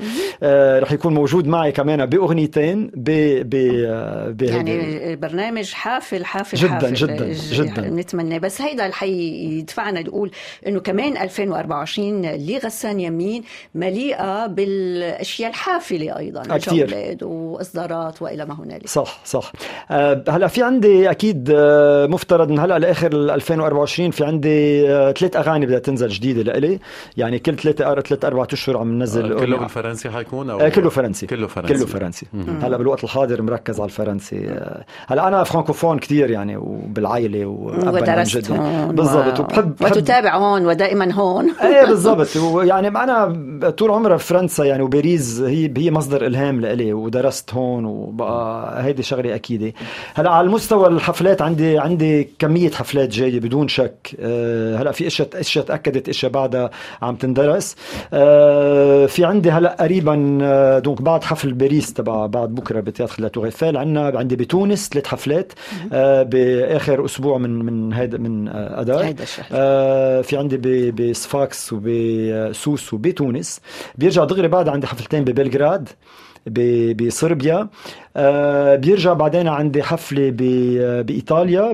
رح 0.80 0.92
يكون 0.92 1.14
موجود 1.14 1.48
معي 1.48 1.72
كمان 1.72 2.06
بأغنيتين 2.06 2.92
ب 2.96 3.10
ب 3.50 4.42
يعني 4.42 5.16
برنامج 5.16 5.72
حافل 5.72 6.26
حافل 6.26 6.58
جدا 6.58 6.74
حافل. 6.74 6.94
جدا 6.94 7.34
جدا. 7.34 7.90
نتمنى. 7.90 8.40
بس 8.40 8.62
هيدا 8.62 8.86
الحي 8.86 9.64
يدفعنا 9.65 10.01
نقول 10.01 10.32
إنه 10.67 10.80
كمان 10.80 11.17
2024 11.17 12.25
لغسان 12.25 12.99
يمين 12.99 13.43
مليئة 13.75 14.47
بالأشياء 14.47 15.49
الحافلة 15.49 16.17
أيضا 16.19 16.58
كثير 16.58 17.17
وإصدارات 17.21 18.21
وإلى 18.21 18.45
ما 18.45 18.54
هنالك. 18.54 18.88
صح 18.88 19.19
صح. 19.25 19.51
أه 19.91 20.23
هلأ 20.30 20.47
في 20.47 20.63
عندي 20.63 21.12
أكيد 21.12 21.51
أه 21.56 22.06
مفترض 22.06 22.49
من 22.49 22.60
هلأ 22.60 22.80
لآخر 22.80 23.08
2024 23.13 24.12
في 24.12 24.25
عندي 24.25 24.89
أه 24.89 25.12
ثلاث 25.12 25.36
أغاني 25.36 25.65
بدها 25.65 25.80
تنزل 25.80 26.08
جديدة 26.08 26.43
لإلي. 26.43 26.80
يعني 27.17 27.39
كل 27.39 27.56
ثلاثة 27.56 28.01
ثلاث 28.01 28.25
أربع 28.25 28.47
أشهر 28.54 28.78
عم 28.78 28.93
ننزل 28.93 29.34
آه 29.34 29.39
كله 29.39 29.58
بالفرنسي 29.58 30.10
حيكون 30.10 30.49
أو 30.49 30.60
آه 30.60 30.69
كله 30.69 30.89
فرنسي. 30.89 31.28
كله 31.28 31.47
فرنسي. 31.47 31.73
كله 31.73 31.86
فرنسي. 31.86 32.25
هلأ 32.62 32.78
بالوقت 32.78 33.04
الحاضر 33.04 33.41
مركز 33.41 33.80
على 33.80 33.86
الفرنسي. 33.86 34.47
آه 34.49 34.86
هلأ 35.08 35.28
أنا 35.28 35.43
فرانكوفون 35.43 35.99
كثير 35.99 36.32
يعني 36.32 36.58
وبالعائلة 36.58 37.45
ودرست 37.45 38.51
هون 38.51 38.95
بالضبط 38.95 39.41
و... 39.58 39.60
وبحب 39.60 39.98
وتتابع 39.98 40.38
هون 40.38 40.65
ودائما 40.65 41.13
هون. 41.13 41.52
إيه 41.63 41.86
بالضبط. 41.86 42.28
يعني 42.63 42.88
أنا 42.88 43.70
طول 43.70 43.91
عمري 43.91 44.13
بفرنسا 44.13 44.63
يعني 44.63 44.84
وباريس 44.84 45.39
هي 45.39 45.74
هي 45.78 45.91
مصدر 45.91 46.26
إلهام 46.26 46.62
لإلي 46.62 46.94
ودرست 46.94 47.54
هون 47.54 47.86
وبقى 47.86 48.84
هيدي 48.84 49.04
شغلة 49.04 49.36
أكيدة. 49.36 49.74
هلأ 50.15 50.32
على 50.32 50.48
المستوى 50.48 50.88
الحفلات 50.88 51.41
عندي 51.41 51.80
عندي 51.80 52.30
كمية 52.39 52.72
حفلات 52.72 53.10
جاية 53.10 53.39
بدون 53.39 53.68
شك. 53.68 54.15
أه 54.20 54.78
هلأ 54.78 54.91
في 54.91 55.08
اشياء 55.08 55.30
إشياء 55.34 55.65
تأكدت 55.65 56.10
إشياء 56.10 56.32
بعدها 56.32 56.70
عم 57.02 57.15
تندرس. 57.15 57.76
أه 58.13 59.06
في 59.06 59.26
عندي 59.26 59.52
هلأ 59.52 59.78
قريبا 59.80 60.38
أه 60.41 60.80
donc 60.80 61.02
بعد 61.02 61.24
حفل 61.24 61.54
باريس 61.54 61.94
تبع 61.94 62.26
بعد 62.26 62.50
بكرة 62.56 62.80
ب 62.80 62.85
théâtre 62.85 63.22
La 63.22 63.28
Tour 63.28 63.50
عندنا 63.63 64.20
عندي 64.20 64.36
بتونس 64.36 64.89
ثلاث 64.89 65.08
حفلات. 65.08 65.54
بآخر 65.91 67.06
أسبوع 67.06 67.38
من 67.38 67.65
من 67.65 67.94
هيدا 67.94 68.18
من 68.18 68.48
اذار 68.48 69.13
في 70.24 70.38
عندي 70.38 70.92
بصفاكس 70.92 71.74
وبسوس 71.74 72.94
وبتونس. 72.94 73.62
بيرجع 73.96 74.24
دغري 74.24 74.48
بعد 74.48 74.70
عندي 74.70 74.88
حفلتين 74.88 75.24
ببلغراد 75.24 75.90
بصربيا. 76.96 77.56
آه 77.56 77.70
بيرجع 78.75 79.13
بعدين 79.13 79.47
عندي 79.47 79.84
حفلة 79.84 80.30
بإيطاليا 81.01 81.71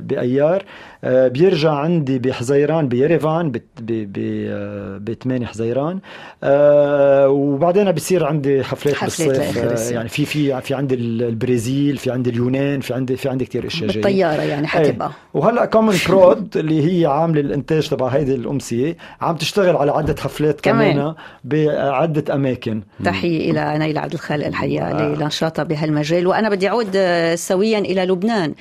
بأيار. 0.00 0.64
آه 1.04 1.28
بيرجع 1.28 1.72
عندي 1.72 2.18
بحزيران 2.18 2.88
بيريفان 2.88 3.52
ب 3.80 5.12
8 5.22 5.46
حزيران. 5.46 5.98
آه 6.44 7.28
وبعدين 7.28 7.92
بصير 7.92 8.24
عندي 8.26 8.64
حفلات 8.64 9.04
بالصيف. 9.04 9.90
يعني 9.90 10.08
في 10.08 10.24
في 10.24 10.60
في 10.60 10.74
عندي 10.74 10.94
البرازيل 10.94 11.96
في 11.96 12.10
عندي 12.10 12.30
اليونان 12.30 12.80
في 12.80 12.94
عندي 12.94 13.16
في 13.16 13.28
عندي 13.28 13.44
كثير 13.44 13.66
أشياء 13.66 13.90
جاية. 13.90 14.02
بالطيارة 14.02 14.42
يعني 14.42 14.66
حتبقى. 14.66 15.08
إيه. 15.08 15.14
وهلأ 15.34 15.64
كومن 15.64 15.94
برود 16.08 16.56
اللي 16.56 17.00
هي 17.02 17.06
عاملة 17.06 17.40
الإنتاج 17.40 17.88
تبع 17.88 18.08
هيدي 18.08 18.34
الأمسية 18.34 18.96
عم 19.20 19.36
تشتغل 19.36 19.76
على 19.76 19.90
عدة 19.92 20.14
حفلات 20.20 20.60
كمان, 20.60 20.92
كمان 20.92 21.14
بعدة 21.44 22.34
أماكن. 22.34 22.82
تحية 23.04 23.50
إلى 23.50 23.78
نيلة 23.78 24.00
عبد 24.00 24.12
الخالق 24.12 24.46
الحقيقة 24.46 24.99
لنشاطها 25.00 25.62
بهالمجال. 25.62 26.26
وأنا 26.26 26.48
بدي 26.48 26.68
أعود 26.68 26.98
سويا 27.34 27.78
إلى 27.78 28.04
لبنان. 28.04 28.54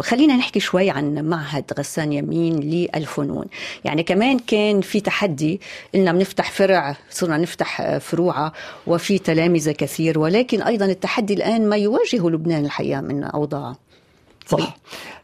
خلينا 0.00 0.36
نحكي 0.36 0.60
شوي 0.60 0.90
عن 0.90 1.28
معهد 1.28 1.64
غسان 1.78 2.12
يمين 2.12 2.60
للفنون. 2.60 3.44
يعني 3.84 4.02
كمان 4.02 4.38
كان 4.38 4.80
في 4.80 5.00
تحدي 5.00 5.60
اننا 5.94 6.12
بنفتح 6.12 6.50
فرع 6.50 6.96
صرنا 7.10 7.36
نفتح 7.36 7.98
فروعه 7.98 8.52
وفي 8.86 9.18
تلامذه 9.18 9.72
كثير. 9.72 10.18
ولكن 10.18 10.62
أيضا 10.62 10.84
التحدي 10.84 11.34
الآن 11.34 11.68
ما 11.68 11.76
يواجهه 11.76 12.30
لبنان 12.30 12.64
الحقيقة 12.64 13.00
من 13.00 13.24
أوضاع. 13.24 13.76
صح 14.46 14.76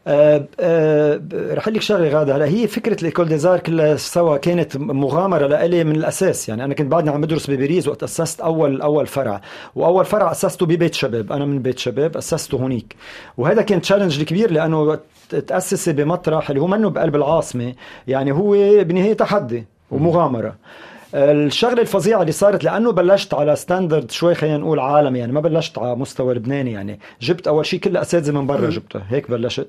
أه 0.07 0.47
أه 0.59 1.21
رح 1.51 1.67
لك 1.67 1.81
شغلة 1.81 2.09
غادة. 2.09 2.35
هلا 2.35 2.45
هي 2.45 2.67
فكرة 2.67 2.99
الإيكول 3.01 3.27
ديزار 3.27 3.59
كلها 3.59 3.95
سوا 3.95 4.37
كانت 4.37 4.77
مغامرة 4.77 5.47
لإلي 5.47 5.83
من 5.83 5.95
الأساس. 5.95 6.49
يعني 6.49 6.63
أنا 6.63 6.73
كنت 6.73 6.91
بعدني 6.91 7.09
عم 7.09 7.21
بدرس 7.21 7.49
بباريس 7.49 7.87
وقت 7.87 8.03
أسست 8.03 8.41
أول 8.41 8.81
أول 8.81 9.07
فرع. 9.07 9.41
وأول 9.75 10.05
فرع 10.05 10.31
أسسته 10.31 10.65
ببيت 10.65 10.93
شباب. 10.93 11.31
أنا 11.31 11.45
من 11.45 11.61
بيت 11.61 11.79
شباب 11.79 12.17
أسسته 12.17 12.57
هونيك. 12.57 12.95
وهذا 13.37 13.61
كان 13.61 13.81
challenge 13.81 14.23
كبير 14.23 14.51
لأنه 14.51 14.99
تأسس 15.47 15.89
بمطرح 15.89 16.49
اللي 16.49 16.61
هو 16.61 16.67
منه 16.67 16.89
بقلب 16.89 17.15
العاصمة. 17.15 17.73
يعني 18.07 18.31
هو 18.31 18.51
بالنهايه 18.83 19.13
تحدي 19.13 19.65
ومغامرة. 19.91 20.55
الشغلة 21.13 21.81
الفظيعة 21.81 22.21
اللي 22.21 22.31
صارت 22.31 22.63
لأنه 22.63 22.91
بلشت 22.91 23.33
على 23.33 23.55
standard 23.55 24.11
شوي 24.11 24.35
خلينا 24.35 24.57
نقول 24.57 24.79
عالمي 24.79 25.19
يعني 25.19 25.31
ما 25.31 25.39
بلشت 25.41 25.77
على 25.77 25.95
مستوى 25.95 26.33
لبناني 26.33 26.71
يعني. 26.71 26.99
جبت 27.21 27.47
أول 27.47 27.65
شيء 27.65 27.79
كل 27.79 27.89
الاساتذه 27.89 28.31
من 28.31 28.47
برا 28.47 28.69
جبتها 28.69 29.05
هيك 29.09 29.31
بلشت. 29.31 29.67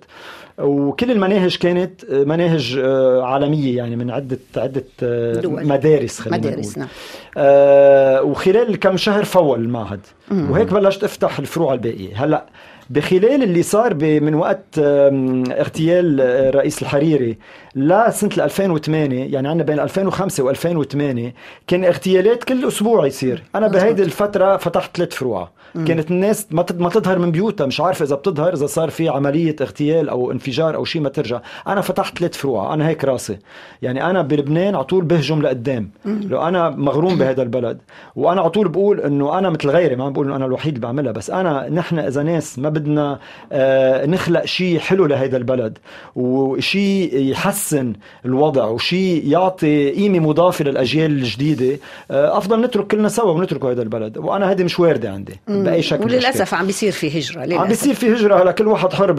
وكل 0.59 1.11
المناهج 1.11 1.57
كانت 1.57 2.05
مناهج 2.11 2.79
عالمية 3.23 3.77
يعني 3.77 3.97
من 3.97 4.11
عدة 4.11 4.39
عدة 4.57 4.85
دول. 5.33 5.67
مدارس 5.67 6.21
خلينا 6.21 6.39
مدارس 6.39 6.69
نقول. 6.69 6.79
نعم. 6.79 6.89
آه 7.37 8.23
وخلال 8.23 8.79
كم 8.79 8.97
شهر 8.97 9.25
فول 9.25 9.61
المعهد. 9.61 10.01
وهيك 10.31 10.73
بلشت 10.73 11.05
أفتح 11.05 11.39
الفروع 11.39 11.73
الباقيه 11.75 12.25
هلأ 12.25 12.47
بخلال 12.91 13.43
اللي 13.43 13.63
صار 13.63 13.95
من 13.95 14.35
وقت 14.35 14.79
اغتيال 14.79 16.21
الرئيس 16.21 16.83
الحريري 16.83 17.39
لسنة 17.75 18.31
2008 18.45 19.25
يعني 19.33 19.49
عندنا 19.49 19.65
بين 19.65 19.81
2005 19.81 20.53
و2008 20.53 21.33
كان 21.67 21.85
اغتيالات 21.85 22.45
كل 22.45 22.69
أسبوع 22.69 23.07
يصير. 23.07 23.43
أنا 23.55 23.69
بهيدي 23.69 24.03
الفترة 24.03 24.57
فتحت 24.57 24.97
ثلاث 24.97 25.15
فروع. 25.15 25.49
كانت 25.87 26.11
الناس 26.11 26.47
ما 26.51 26.67
ما 26.79 26.89
تظهر 26.89 27.19
من 27.19 27.31
بيوتها 27.31 27.67
مش 27.67 27.81
عارفة 27.81 28.05
إذا 28.05 28.15
بتظهر 28.15 28.55
إذا 28.55 28.67
صار 28.67 28.91
في 28.91 29.09
عملية 29.09 29.57
اغتيال 29.61 30.09
أو 30.09 30.33
انفجار 30.33 30.75
أو 30.75 30.85
شيء 30.85 31.03
ما 31.03 31.09
ترجع. 31.09 31.41
أنا 31.67 31.81
فتحت 31.81 32.19
ثلاث 32.19 32.37
فروع. 32.37 32.75
أنا 32.75 32.89
هيك 32.89 33.05
راسي. 33.05 33.39
يعني 33.83 34.11
أنا 34.11 34.23
بلبنان 34.23 34.75
على 34.75 34.85
طول 34.85 35.05
بهجم 35.05 35.43
لقدام. 35.43 35.91
لو 36.05 36.43
أنا 36.43 36.71
مغروم 36.71 37.19
بهذا 37.19 37.43
البلد. 37.43 37.79
وأنا 38.17 38.41
على 38.41 38.51
طول 38.51 38.69
بقول 38.69 39.01
إنه 39.01 39.39
أنا 39.39 39.51
مثل 39.51 39.71
غيري 39.71 39.97
ما 39.97 40.09
بقول 40.09 40.27
إنه 40.27 40.37
أنا 40.37 40.47
الوحيد 40.47 40.75
اللي 40.75 40.87
بعملها 40.87 41.13
بس 41.13 41.31
أنا 41.31 41.69
نحن 41.69 41.99
إذا 41.99 42.23
ناس 42.23 42.59
ما 42.59 42.69
بدنا 42.81 43.19
آه 43.53 44.07
نخلق 44.07 44.45
شيء 44.45 44.79
حلو 44.79 45.07
لهذا 45.07 45.37
البلد 45.37 45.79
وشيء 46.17 47.17
يحسن 47.17 47.93
الوضع 48.25 48.65
وشيء 48.65 49.23
يعطي 49.27 49.91
قيمة 49.91 50.19
مضافة 50.19 50.65
للأجيال 50.65 51.11
الجديدة. 51.11 51.79
آه 52.11 52.39
أفضل 52.39 52.61
نترك 52.61 52.87
كلنا 52.87 53.09
سوا 53.09 53.33
ونتركوا 53.33 53.73
هذا 53.73 53.83
البلد. 53.83 54.19
وأنا 54.19 54.51
هذه 54.51 54.63
مش 54.65 54.81
واردة 54.81 55.11
عندي 55.11 55.41
بأي 55.49 55.83
شكل 55.83 56.05
وللأسف 56.05 56.55
عم 56.55 56.67
بيصير 56.67 56.93
في 56.93 57.19
هجرة 57.19 57.45
للأسف. 57.45 57.61
عم 57.61 57.69
بيصير 57.69 57.95
في 57.95 58.13
هجرة 58.15 58.43
هلا 58.43 58.53
كل 58.53 58.67
واحد 58.67 58.93
حر 58.93 59.15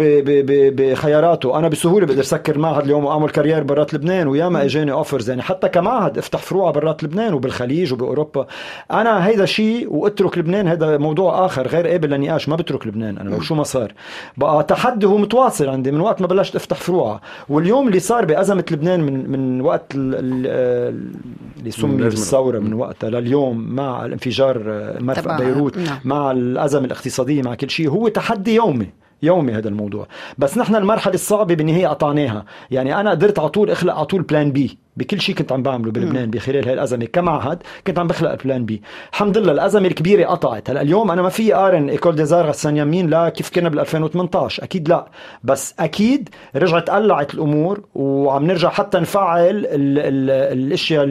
بخياراته. 0.75 1.59
أنا 1.59 1.67
بسهولة 1.67 2.05
بقدر 2.05 2.23
سكر 2.23 2.57
معهد 2.57 2.83
اليوم 2.83 3.05
وأعمل 3.05 3.29
career 3.29 3.63
برات 3.63 3.93
لبنان 3.93 4.27
وياما 4.27 4.65
إجاني 4.65 4.91
offers 4.91 5.29
يعني 5.29 5.41
حتى 5.41 5.69
كمعهد 5.69 6.17
افتح 6.17 6.39
فروع 6.39 6.71
برات 6.71 7.03
لبنان 7.03 7.33
وبالخليج 7.33 7.93
وبأوروبا. 7.93 8.47
أنا 8.91 9.27
هيدا 9.27 9.45
شيء 9.45 9.87
واترك 9.93 10.37
لبنان 10.37 10.67
هذا 10.67 10.97
موضوع 10.97 11.45
آخر 11.45 11.67
غير 11.67 11.87
قابل 11.87 12.09
للنقاش 12.09 12.49
ما 12.49 12.55
بترك 12.55 12.87
لبنان. 12.87 13.17
أنا 13.17 13.29
لو 13.29 13.41
شو 13.51 13.55
ما 13.55 13.63
صار. 13.63 13.93
بقى 14.37 14.63
تحدي 14.63 15.05
هو 15.05 15.17
متواصل 15.17 15.69
عندي 15.69 15.91
من 15.91 16.01
وقت 16.01 16.21
ما 16.21 16.27
بلشت 16.27 16.55
افتح 16.55 16.77
فروع 16.77 17.21
واليوم 17.49 17.87
اللي 17.87 17.99
صار 17.99 18.25
بأزمة 18.25 18.65
لبنان 18.71 18.99
من 18.99 19.29
من 19.29 19.61
وقت 19.61 19.85
اللي 19.95 21.71
سمي 21.71 22.03
بالثورة 22.03 22.59
من 22.59 22.73
وقتها 22.73 23.09
لليوم 23.09 23.57
مع 23.75 24.05
الانفجار 24.05 24.63
مرفق 24.99 25.37
بيروت 25.37 25.77
نعم. 25.77 25.97
مع 26.05 26.31
الأزمة 26.31 26.85
الاقتصادية 26.85 27.41
مع 27.41 27.55
كل 27.55 27.69
شيء. 27.69 27.89
هو 27.89 28.07
تحدي 28.07 28.55
يومي 28.55 28.89
يومي 29.23 29.53
هذا 29.53 29.69
الموضوع. 29.69 30.07
بس 30.37 30.57
نحن 30.57 30.75
المرحلة 30.75 31.13
الصعبة 31.13 31.55
بالنهايه 31.55 31.87
قطعناها 31.87 32.45
يعني 32.71 32.99
أنا 32.99 33.11
قدرت 33.11 33.39
على 33.39 33.49
طول 33.49 33.69
أخلق 33.69 33.93
على 33.95 34.05
طول 34.05 34.21
plan 34.21 34.51
B 34.51 34.77
بكل 34.97 35.21
شيء 35.21 35.35
كنت 35.35 35.51
عم 35.51 35.63
بعمله 35.63 35.91
بلبنان 35.91 36.29
بخلال 36.29 36.65
هاي 36.65 36.73
الازمه 36.73 37.05
كمعهد 37.05 37.63
كنت 37.87 37.99
عم 37.99 38.07
بخلق 38.07 38.31
ال 38.31 38.38
plan 38.38 38.65
B. 38.65 38.81
الحمد 39.11 39.37
لله 39.37 39.51
الأزمة 39.51 39.87
الكبيرة 39.87 40.25
قطعت. 40.25 40.69
هلا 40.69 40.81
اليوم 40.81 41.11
أنا 41.11 41.21
ما 41.21 41.29
في 41.29 41.51
قارن 41.51 41.89
École 41.89 42.15
des 42.15 42.29
Arts 42.29 42.47
غسان 42.47 42.77
يمين 42.77 43.09
لا 43.09 43.29
كيف 43.29 43.49
كنا 43.49 43.69
بال 43.69 43.79
2018 43.79 44.63
أكيد 44.63 44.89
لا. 44.89 45.05
بس 45.43 45.75
أكيد 45.79 46.29
رجعت 46.55 46.89
قلعت 46.89 47.33
الأمور 47.33 47.81
وعم 47.95 48.45
نرجع 48.45 48.69
حتى 48.69 48.99
نفعل 48.99 49.41
ال 49.41 49.65
ال 49.99 50.29
الأشياء 50.57 51.03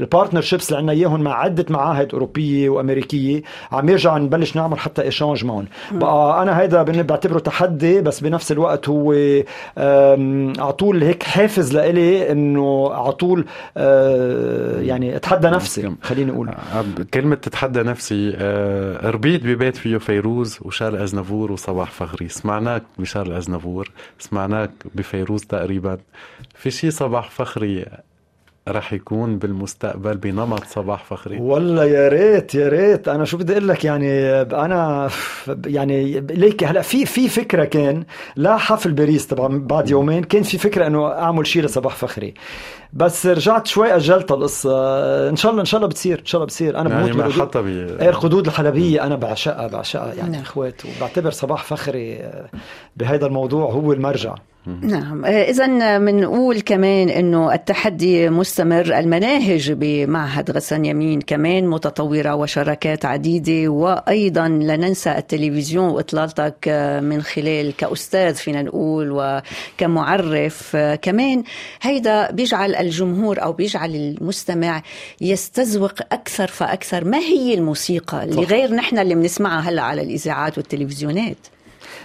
ال 0.00 0.05
partnerships 0.05 0.68
اللي 0.68 0.78
عندنا 0.78 0.92
إياهم 0.92 1.20
مع 1.20 1.34
عدة 1.40 1.66
معاهد 1.70 2.12
أوروبية 2.12 2.68
وأمريكية. 2.68 3.42
عم 3.72 3.88
يرجع 3.88 4.16
نبلش 4.18 4.56
نعمل 4.56 4.78
حتى 4.78 5.02
échange 5.02 5.44
معهم. 5.44 5.64
بقى 5.92 6.42
أنا 6.42 6.60
هيدا 6.60 6.82
بعتبره 6.82 7.38
تحدي 7.38 8.00
بس 8.00 8.20
بنفس 8.20 8.52
الوقت 8.52 8.88
هو 8.88 9.12
على 10.58 10.72
طول 10.78 11.02
هيك 11.02 11.22
حافز 11.22 11.74
لإلي 11.76 12.32
إنه 12.32 12.87
على 12.92 13.12
طول 13.12 13.44
آه 13.76 14.80
يعني 14.80 15.16
اتحدى 15.16 15.48
نفسي. 15.48 15.94
خليني 16.02 16.30
أقول. 16.30 16.48
آه، 16.48 16.84
كلمة 17.14 17.34
تتحدى 17.34 17.82
نفسي 17.82 18.32
آه 18.36 19.10
ربيت 19.10 19.42
ببيت 19.44 19.76
فيه 19.76 19.96
فيروز 19.96 20.58
وشارل 20.62 20.96
أزنافور 20.96 21.52
وصباح 21.52 21.90
فخري. 21.90 22.28
سمعناك 22.28 22.82
بشارل 22.98 23.32
أزنافور 23.32 23.90
سمعناك 24.18 24.70
بفيروز 24.94 25.44
تقريبا. 25.44 25.98
في 26.54 26.70
شيء 26.70 26.90
صباح 26.90 27.30
فخري 27.30 27.86
رح 28.70 28.92
يكون 28.92 29.38
بالمستقبل 29.38 30.16
بنمط 30.16 30.64
صباح 30.64 31.04
فخري. 31.04 31.38
والله 31.38 31.84
يا 31.84 32.08
ريت 32.08 32.54
يا 32.54 32.68
ريت. 32.68 33.08
أنا 33.08 33.24
شو 33.24 33.36
بدي 33.36 33.52
أقول 33.52 33.68
لك 33.68 33.84
يعني 33.84 34.30
أنا 34.40 35.08
يعني 35.66 36.20
ليك 36.20 36.64
هلا 36.64 36.82
في 36.82 37.06
في 37.06 37.28
فكرة 37.28 37.64
كان 37.64 38.04
لا 38.36 38.56
حفل 38.56 38.92
باريس 38.92 39.26
طبعا 39.26 39.58
بعد 39.58 39.90
يومين 39.90 40.24
كان 40.24 40.42
في 40.42 40.58
فكرة 40.58 40.86
إنه 40.86 41.06
أعمل 41.06 41.46
شيء 41.46 41.62
لصباح 41.62 41.96
فخري. 41.96 42.34
بس 42.92 43.26
رجعت 43.26 43.66
شوي 43.66 43.96
أجلت 43.96 44.32
القصة. 44.32 44.70
إن 45.28 45.36
شاء 45.36 45.50
الله 45.50 45.60
إن 45.60 45.66
شاء 45.66 45.78
الله 45.78 45.88
بتصير 45.88 46.18
إن 46.18 46.26
شاء 46.26 46.38
الله 46.38 46.46
بتصير. 46.46 46.78
أنا 46.78 46.90
يعني 46.90 47.12
بموت 47.12 47.32
حتى 47.32 47.58
إيه 47.58 48.08
الخدود 48.08 48.46
الحلبية 48.46 49.06
أنا 49.06 49.16
بعشقها 49.16 49.66
بعشقها 49.66 50.14
يعني 50.14 50.30
نعم. 50.30 50.40
اخوات 50.40 50.82
وبعتبر 50.84 51.30
صباح 51.30 51.64
فخري 51.64 52.16
آه، 52.16 52.48
بهذا 52.96 53.26
الموضوع 53.26 53.70
هو 53.70 53.92
المرجع. 53.92 54.34
نعم. 54.82 55.24
إذا 55.24 55.98
بنقول 55.98 56.60
كمان 56.60 57.08
أنه 57.08 57.54
التحدي 57.54 58.30
مستمر 58.30 58.98
المناهج 58.98 59.72
بمعهد 59.72 60.50
غسان 60.50 60.84
يمين 60.84 61.20
كمان 61.20 61.66
متطورة 61.66 62.34
وشراكات 62.34 63.04
عديدة 63.04 63.68
وأيضا 63.68 64.48
لا 64.48 64.76
ننسى 64.76 65.10
التلفزيون 65.10 65.88
وإطلالتك 65.88 66.68
من 67.02 67.22
خلال 67.22 67.76
كأستاذ 67.76 68.34
فينا 68.34 68.62
نقول 68.62 69.08
وكمعرف 69.12 70.76
كمان 71.02 71.42
هيدا 71.82 72.30
بيجعل 72.30 72.74
الجمهور 72.74 73.42
أو 73.42 73.52
بيجعل 73.52 73.94
المستمع 73.94 74.82
يستذوق 75.20 75.94
أكثر 76.12 76.46
فأكثر. 76.46 77.04
ما 77.04 77.18
هي 77.18 77.54
الموسيقى 77.54 78.24
اللي 78.24 78.44
غير 78.44 78.74
نحن 78.74 78.98
اللي 78.98 79.14
بنسمعها 79.14 79.70
هلأ 79.70 79.82
على 79.82 80.02
الإذاعات 80.02 80.58
والتلفزيونات؟ 80.58 81.36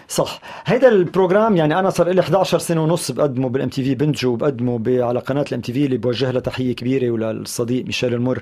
صح. 0.07 0.39
هيدا 0.65 0.87
ال 0.87 0.96
program 0.96 1.57
يعني 1.57 1.79
أنا 1.79 1.89
صار 1.89 2.09
لي 2.09 2.21
11 2.21 2.59
سنة 2.59 2.83
ونص 2.83 3.11
بقدمه 3.11 3.49
بال 3.49 3.69
MTV 3.69 3.95
بنج 3.95 4.25
وبقدمه 4.25 5.03
على 5.03 5.19
قناة 5.19 5.45
ال 5.47 5.61
MTV 5.61 5.85
اللي 5.85 5.97
بوجه 5.97 6.31
لها 6.31 6.41
تحية 6.41 6.75
كبيرة 6.75 7.11
وللصديق 7.11 7.85
ميشيل 7.85 8.13
المر. 8.13 8.41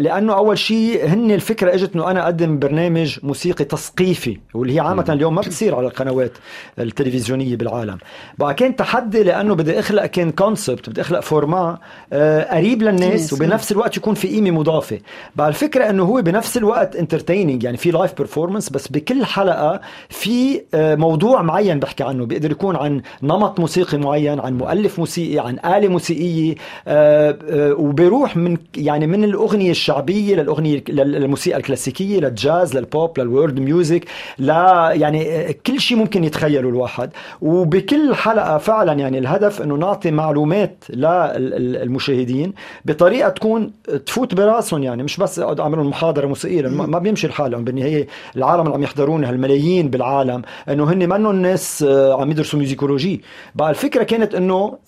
لأنه 0.00 0.32
أول 0.34 0.58
شيء 0.58 1.06
هن 1.06 1.30
الفكرة 1.30 1.74
إجت 1.74 1.94
إنه 1.94 2.10
أنا 2.10 2.24
أقدم 2.24 2.58
برنامج 2.58 3.18
موسيقي 3.22 3.64
تثقيفي 3.64 4.38
واللي 4.54 4.74
هي 4.74 4.80
عامة 4.80 5.04
اليوم 5.08 5.34
ما 5.34 5.40
بتصير 5.40 5.74
على 5.74 5.86
القنوات 5.86 6.32
التلفزيونية 6.78 7.56
بالعالم. 7.56 7.98
بقى 8.38 8.54
كان 8.54 8.76
تحدي 8.76 9.22
لأنه 9.22 9.54
بدي 9.54 9.78
أخلق 9.78 10.06
كان 10.06 10.30
concept 10.30 10.90
بدي 10.90 11.00
أخلق 11.00 11.20
format 11.20 11.78
آه، 12.12 12.54
قريب 12.56 12.82
للناس 12.82 13.32
وبنفس 13.32 13.72
الوقت 13.72 13.96
يكون 13.96 14.14
في 14.14 14.28
قيمة 14.28 14.50
مضافة. 14.50 14.98
بقى 15.36 15.48
الفكرة 15.48 15.90
إنه 15.90 16.04
هو 16.04 16.22
بنفس 16.22 16.56
الوقت 16.56 16.96
entertaining 16.96 17.62
يعني 17.64 17.76
في 17.76 17.90
live 17.90 18.14
performance 18.14 18.70
بس 18.70 18.88
بكل 18.88 19.24
حلقة 19.24 19.80
في 20.08 20.60
آه، 20.74 20.94
موضوع 20.94 21.42
معين 21.42 21.78
بحكي 21.78 22.04
عنه 22.04 22.26
بيقدر 22.26 22.50
يكون 22.50 22.76
عن 22.76 23.02
نمط 23.22 23.60
موسيقي 23.60 23.98
معين 23.98 24.40
عن 24.40 24.58
مؤلف 24.58 24.98
موسيقي 24.98 25.46
عن 25.46 25.58
آلة 25.76 25.88
موسيقية 25.88 26.54
آه، 26.88 27.38
آه، 27.50 27.74
وبيروح 27.74 28.36
من 28.36 28.56
يعني 28.76 29.06
من 29.06 29.24
الأغنية 29.24 29.70
الشعبية 29.70 30.34
للأغنية 30.34 30.84
للموسيقى 30.88 31.58
الكلاسيكية 31.58 32.20
للجاز 32.20 32.76
للبوب 32.76 33.20
لل 33.20 33.31
world 33.31 33.60
music 33.60 34.04
لا 34.38 34.92
يعني 34.92 35.52
كل 35.52 35.80
شيء 35.80 35.98
ممكن 35.98 36.24
يتخيله 36.24 36.68
الواحد. 36.68 37.10
وبكل 37.42 38.14
حلقة 38.14 38.58
فعلا 38.58 38.92
يعني 38.92 39.18
الهدف 39.18 39.62
إنه 39.62 39.74
نعطي 39.74 40.10
معلومات 40.10 40.84
للمشاهدين 40.90 42.52
بطريقة 42.84 43.28
تكون 43.28 43.72
تفوت 44.06 44.34
براسهم 44.34 44.82
يعني 44.82 45.02
مش 45.02 45.16
بس 45.16 45.38
اعمل 45.38 45.78
محاضرة 45.78 46.26
موسيقية 46.26 46.68
ما 46.68 46.98
بيمشي 46.98 47.26
الحال 47.26 47.62
بالنهاية 47.62 48.06
العالم 48.36 48.62
اللي 48.62 48.74
عم 48.74 48.82
يحضرونها 48.82 49.30
الملايين 49.78 49.90
بالعالم 49.90 50.42
إنه 50.68 50.92
هن 50.92 51.08
منهم 51.08 51.42
ناس 51.42 51.82
آه، 51.88 52.20
عم 52.20 52.30
يدرسوا 52.30 52.58
musicology. 52.58 53.20
بقى 53.54 53.70
الفكرة 53.70 54.02
كانت 54.02 54.34
إنه 54.34 54.78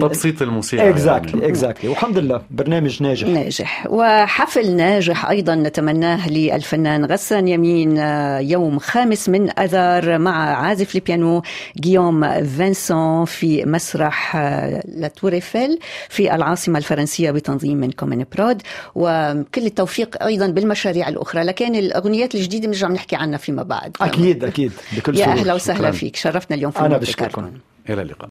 تبسيط 0.00 0.42
الموسيقى 0.42 0.88
exactly 0.90 1.48
exactly 1.48 1.88
والحمد 1.90 2.18
لله 2.18 2.42
برنامج 2.50 3.02
ناجح. 3.02 3.28
ناجح. 3.28 3.86
وحفل 3.90 4.76
ناجح 4.76 5.28
أيضا 5.30 5.54
نتمناه 5.54 6.28
للفنان 6.28 7.04
غسان 7.04 7.48
يمين 7.48 7.98
آه، 7.98 8.38
يوم 8.38 8.78
خامس 8.78 9.28
من 9.28 9.58
أذار 9.58 10.18
مع 10.18 10.54
عازف 10.56 10.94
البيانو 10.94 11.42
جيوم 11.80 12.44
فينسون 12.44 13.24
في 13.24 13.64
مسرح 13.64 14.36
آه، 14.36 14.82
La 14.88 15.03
Tour 15.03 15.33
Eiffel 15.33 15.78
في 16.08 16.34
العاصمة 16.34 16.78
الفرنسية 16.78 17.30
بتنظيم 17.30 17.76
من 17.76 17.90
كومين 17.90 18.24
برود. 18.36 18.62
وكل 18.94 19.66
التوفيق 19.66 20.22
أيضا 20.22 20.46
بالمشاريع 20.46 21.08
الأخرى. 21.08 21.42
لكن 21.42 21.74
الأغنيات 21.74 22.34
الجديدة 22.34 22.66
بنرجع 22.66 22.88
نحكي 22.88 23.16
عنها 23.16 23.38
فيما 23.38 23.62
بعد. 23.62 23.96
أكيد. 24.00 24.39
أكيد 24.44 24.72
بكل 24.96 25.18
يا 25.18 25.26
أهلا 25.26 25.54
وسهلا 25.54 25.90
فيك. 25.90 26.16
شرفتنا 26.16 26.56
اليوم 26.56 26.72
في 26.72 26.80
أنا 26.80 26.96
بشكركم. 26.96 27.50
إلى 27.90 28.02
اللقاء. 28.02 28.28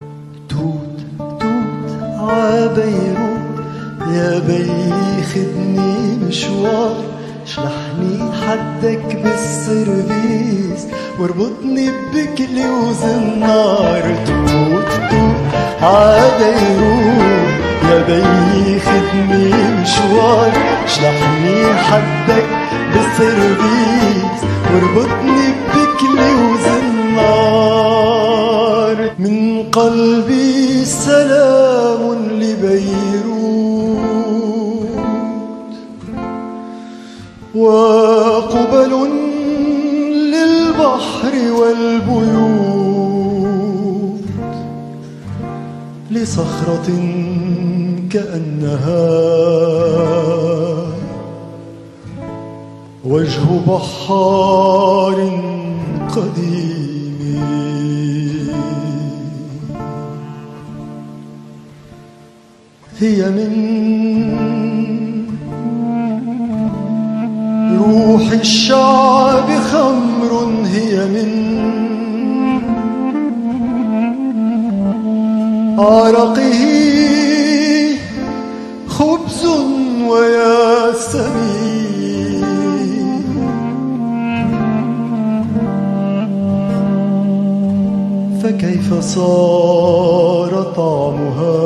توت 0.49 0.99
توت 1.19 1.43
عبيروت 2.19 3.39
يا 4.13 4.39
بي 4.39 4.65
خدني 5.23 6.17
مشوار. 6.27 7.03
شلحني 7.45 8.31
حدك 8.41 9.15
بالسرفيس 9.23 10.87
واربطني 11.19 11.89
بكلي 12.13 12.69
وزنار. 12.69 14.15
توت 14.25 14.91
توت 15.11 15.39
عبيروت 15.81 17.49
يا 17.89 17.99
بي 18.07 18.79
خدني 18.79 19.53
مشوار. 19.81 20.51
شلحني 20.87 21.73
حدك 21.73 22.45
بالسرفيس 22.93 24.48
واربطني 24.73 25.45
بكلي 25.69 26.31
وزنار 26.33 27.37
من 29.19 29.63
قلبي 29.71 30.85
سلام 30.85 32.01
لبيروت. 32.31 33.29
وقبل 37.55 38.91
للبحر 40.33 41.33
والبيوت. 41.59 42.69
لصخرة 46.11 46.89
كأنها 48.11 49.09
وجه 53.05 53.45
بحار 53.67 55.15
قديم. 56.15 57.19
هي 62.99 63.29
من 63.29 63.53
روح 67.79 68.31
الشعب 68.31 69.49
خمر 69.71 70.31
هي 70.65 71.05
من 71.05 71.29
عرقه 75.79 76.63
خبز 78.87 79.45
وياسمين. 80.09 81.68
فكيف 88.59 88.93
صار 88.99 90.63
طعمها؟ 90.75 91.59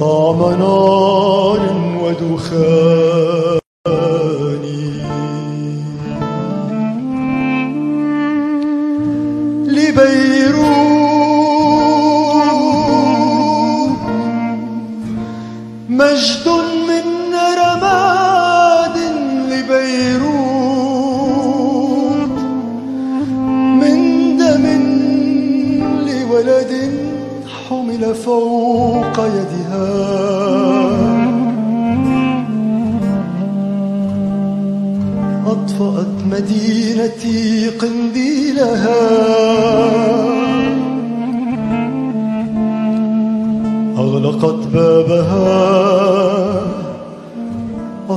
طعم 0.00 0.40
نار 0.58 1.60
ودخان. 2.02 3.58
لبيروت 9.66 10.91